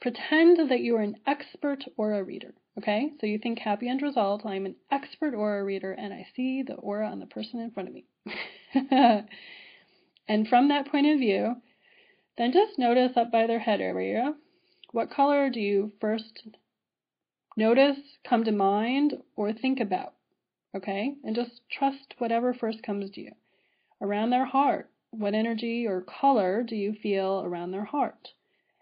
pretend 0.00 0.70
that 0.70 0.80
you 0.80 0.96
are 0.96 1.02
an 1.02 1.16
expert 1.26 1.84
aura 1.96 2.22
reader. 2.24 2.54
Okay, 2.78 3.12
so 3.20 3.26
you 3.26 3.38
think 3.38 3.58
happy 3.58 3.88
end 3.88 4.02
result. 4.02 4.46
I'm 4.46 4.66
an 4.66 4.76
expert 4.90 5.34
aura 5.34 5.62
reader 5.64 5.92
and 5.92 6.12
I 6.12 6.26
see 6.34 6.62
the 6.62 6.74
aura 6.74 7.08
on 7.08 7.20
the 7.20 7.26
person 7.26 7.60
in 7.60 7.70
front 7.70 7.88
of 7.88 7.94
me. 7.94 8.04
and 10.28 10.48
from 10.48 10.68
that 10.68 10.90
point 10.90 11.06
of 11.06 11.18
view, 11.18 11.56
then 12.38 12.52
just 12.52 12.78
notice 12.78 13.16
up 13.16 13.30
by 13.30 13.46
their 13.46 13.58
head 13.58 13.80
area 13.80 14.34
what 14.92 15.10
color 15.10 15.50
do 15.50 15.60
you 15.60 15.92
first 16.00 16.42
notice, 17.56 18.18
come 18.24 18.44
to 18.44 18.52
mind, 18.52 19.22
or 19.36 19.52
think 19.52 19.80
about? 19.80 20.14
Okay, 20.74 21.14
and 21.24 21.34
just 21.34 21.60
trust 21.70 22.14
whatever 22.18 22.54
first 22.54 22.82
comes 22.82 23.10
to 23.10 23.20
you. 23.20 23.32
Around 24.00 24.30
their 24.30 24.46
heart, 24.46 24.90
what 25.10 25.34
energy 25.34 25.86
or 25.86 26.00
color 26.02 26.62
do 26.62 26.76
you 26.76 26.94
feel 26.94 27.42
around 27.44 27.72
their 27.72 27.84
heart? 27.84 28.28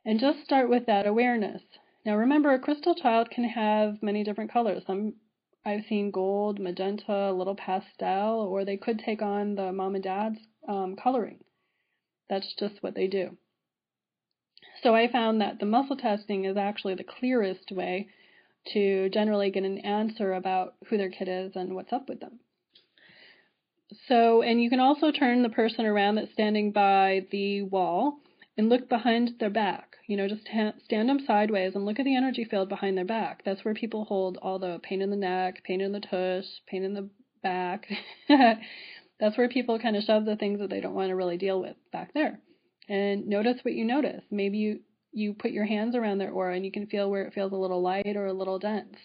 And 0.05 0.21
just 0.21 0.45
start 0.45 0.69
with 0.69 0.87
that 0.87 1.07
awareness. 1.07 1.63
Now 2.05 2.17
remember, 2.17 2.53
a 2.53 2.59
crystal 2.59 2.95
child 2.95 3.31
can 3.31 3.45
have 3.45 4.03
many 4.03 4.25
different 4.25 4.53
colors. 4.53 4.85
Some 4.87 5.15
I've 5.65 5.85
seen 5.87 6.11
gold, 6.11 6.59
magenta, 6.59 7.31
a 7.31 7.33
little 7.33 7.57
pastel, 7.57 8.41
or 8.41 8.65
they 8.65 8.77
could 8.77 8.99
take 8.99 9.21
on 9.21 9.55
the 9.55 9.73
mom 9.73 9.95
and 9.95 10.05
dad's 10.05 10.39
um, 10.67 10.97
coloring. 10.97 11.45
That's 12.31 12.55
just 12.59 12.83
what 12.83 12.95
they 12.95 13.07
do. 13.07 13.37
So 14.83 14.95
I 14.95 15.11
found 15.11 15.41
that 15.41 15.59
the 15.59 15.67
muscle 15.67 15.97
testing 15.97 16.45
is 16.45 16.57
actually 16.57 16.95
the 16.95 17.05
clearest 17.05 17.73
way 17.73 18.09
to 18.73 19.09
generally 19.11 19.51
get 19.51 19.65
an 19.65 19.79
answer 19.79 20.33
about 20.33 20.75
who 20.89 20.99
their 20.99 21.11
kid 21.11 21.29
is 21.29 21.57
and 21.57 21.75
what's 21.75 21.93
up 21.93 22.09
with 22.09 22.21
them. 22.21 22.41
So, 24.07 24.43
and 24.43 24.63
you 24.63 24.69
can 24.69 24.81
also 24.81 25.11
turn 25.11 25.43
the 25.43 25.49
person 25.49 25.87
around 25.87 26.17
that's 26.17 26.33
standing 26.33 26.73
by 26.73 27.27
the 27.31 27.63
wall 27.63 28.19
and 28.57 28.69
look 28.69 28.89
behind 28.89 29.33
their 29.41 29.51
back. 29.51 29.97
You 30.07 30.17
know, 30.17 30.29
just 30.29 30.47
ha- 30.49 30.75
stand 30.85 31.09
them 31.09 31.21
sideways 31.27 31.75
and 31.75 31.87
look 31.87 31.99
at 31.99 32.05
the 32.05 32.17
energy 32.17 32.45
field 32.45 32.69
behind 32.69 32.99
their 32.99 33.05
back. 33.05 33.43
That's 33.45 33.65
where 33.65 33.75
people 33.75 34.05
hold 34.05 34.37
all 34.43 34.59
the 34.59 34.79
pain 34.83 35.01
in 35.01 35.11
the 35.11 35.17
neck, 35.17 35.65
pain 35.65 35.81
in 35.81 35.93
the 35.93 36.01
tush, 36.01 36.47
pain 36.67 36.85
in 36.85 36.95
the 36.95 37.09
back. 37.43 37.87
That's 38.29 39.37
where 39.37 39.49
people 39.49 39.79
kind 39.79 39.97
of 39.97 40.05
shove 40.05 40.27
the 40.27 40.37
things 40.37 40.61
that 40.61 40.71
they 40.71 40.81
don't 40.81 40.95
want 40.95 41.09
to 41.09 41.17
really 41.17 41.39
deal 41.39 41.61
with 41.61 41.77
back 41.91 42.13
there 42.13 42.41
and 42.89 43.27
notice 43.27 43.59
what 43.63 43.75
you 43.75 43.85
notice. 43.85 44.23
Maybe 44.31 44.59
you 44.59 44.81
you 45.13 45.35
put 45.35 45.51
your 45.51 45.65
hands 45.65 45.95
around 45.95 46.19
their 46.19 46.31
aura 46.31 46.55
and 46.55 46.65
you 46.65 46.73
can 46.73 46.87
feel 46.87 47.11
where 47.11 47.25
it 47.25 47.35
feels 47.35 47.53
a 47.53 47.57
little 47.57 47.83
light 47.83 48.17
or 48.17 48.27
a 48.27 48.33
little 48.33 48.59
dense. 48.59 48.97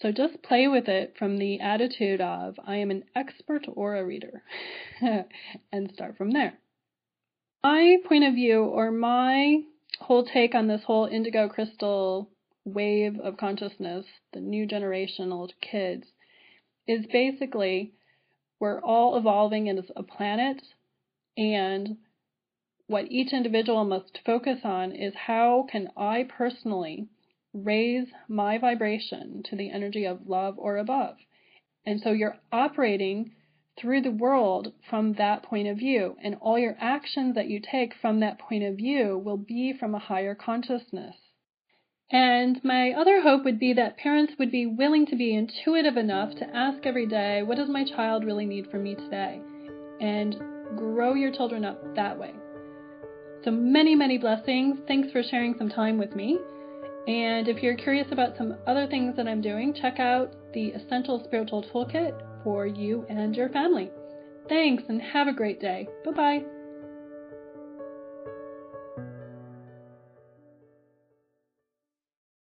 So 0.00 0.10
just 0.10 0.42
play 0.42 0.68
with 0.68 0.88
it 0.88 1.14
from 1.18 1.38
the 1.38 1.60
attitude 1.60 2.20
of 2.20 2.56
I 2.64 2.76
am 2.76 2.90
an 2.90 3.04
expert 3.14 3.66
aura 3.72 4.04
reader 4.04 4.42
and 5.72 5.92
start 5.92 6.16
from 6.16 6.32
there. 6.32 6.58
My 7.62 7.98
point 8.08 8.24
of 8.24 8.34
view 8.34 8.64
or 8.64 8.90
my 8.90 9.62
whole 10.00 10.24
take 10.24 10.54
on 10.54 10.66
this 10.66 10.82
whole 10.84 11.06
indigo 11.06 11.48
crystal 11.48 12.30
wave 12.64 13.18
of 13.20 13.36
consciousness, 13.36 14.06
the 14.32 14.40
new 14.40 14.66
generational 14.66 15.50
kids, 15.60 16.06
is 16.86 17.06
basically 17.12 17.92
we're 18.58 18.80
all 18.80 19.16
evolving 19.16 19.68
as 19.68 19.84
a 19.96 20.02
planet 20.02 20.62
and 21.36 21.96
what 22.86 23.10
each 23.10 23.32
individual 23.32 23.84
must 23.84 24.18
focus 24.24 24.60
on 24.64 24.92
is 24.92 25.14
how 25.26 25.66
can 25.70 25.88
I 25.96 26.24
personally 26.24 27.08
raise 27.54 28.08
my 28.28 28.58
vibration 28.58 29.42
to 29.44 29.56
the 29.56 29.70
energy 29.70 30.04
of 30.04 30.26
love 30.26 30.58
or 30.58 30.76
above. 30.76 31.16
And 31.84 32.00
so 32.00 32.12
you're 32.12 32.38
operating 32.50 33.32
through 33.80 34.02
the 34.02 34.10
world 34.10 34.72
from 34.88 35.14
that 35.14 35.42
point 35.42 35.66
of 35.66 35.78
view, 35.78 36.16
and 36.22 36.36
all 36.40 36.58
your 36.58 36.76
actions 36.78 37.34
that 37.34 37.48
you 37.48 37.60
take 37.60 37.94
from 37.94 38.20
that 38.20 38.38
point 38.38 38.62
of 38.62 38.76
view 38.76 39.16
will 39.16 39.38
be 39.38 39.72
from 39.72 39.94
a 39.94 39.98
higher 39.98 40.34
consciousness. 40.34 41.16
And 42.10 42.62
my 42.62 42.92
other 42.92 43.22
hope 43.22 43.44
would 43.44 43.58
be 43.58 43.72
that 43.72 43.96
parents 43.96 44.34
would 44.38 44.50
be 44.50 44.66
willing 44.66 45.06
to 45.06 45.16
be 45.16 45.34
intuitive 45.34 45.96
enough 45.96 46.34
to 46.36 46.56
ask 46.56 46.84
every 46.84 47.06
day, 47.06 47.42
what 47.42 47.56
does 47.56 47.70
my 47.70 47.84
child 47.84 48.24
really 48.24 48.44
need 48.44 48.70
from 48.70 48.82
me 48.82 48.94
today? 48.94 49.40
And 49.98 50.36
grow 50.76 51.14
your 51.14 51.32
children 51.32 51.64
up 51.64 51.94
that 51.94 52.18
way. 52.18 52.32
So 53.44 53.50
many, 53.50 53.94
many 53.94 54.18
blessings. 54.18 54.78
Thanks 54.86 55.10
for 55.10 55.22
sharing 55.22 55.56
some 55.58 55.68
time 55.68 55.98
with 55.98 56.14
me. 56.14 56.38
And 57.08 57.48
if 57.48 57.62
you're 57.62 57.76
curious 57.76 58.06
about 58.12 58.36
some 58.36 58.56
other 58.66 58.86
things 58.86 59.16
that 59.16 59.26
I'm 59.26 59.40
doing, 59.40 59.74
check 59.74 59.98
out 59.98 60.32
the 60.54 60.68
Essential 60.68 61.22
Spiritual 61.24 61.64
Toolkit 61.64 62.44
for 62.44 62.66
you 62.66 63.04
and 63.08 63.34
your 63.34 63.48
family. 63.48 63.90
Thanks 64.48 64.84
and 64.88 65.02
have 65.02 65.26
a 65.26 65.32
great 65.32 65.60
day. 65.60 65.88
Bye 66.04 66.12
bye. 66.12 66.61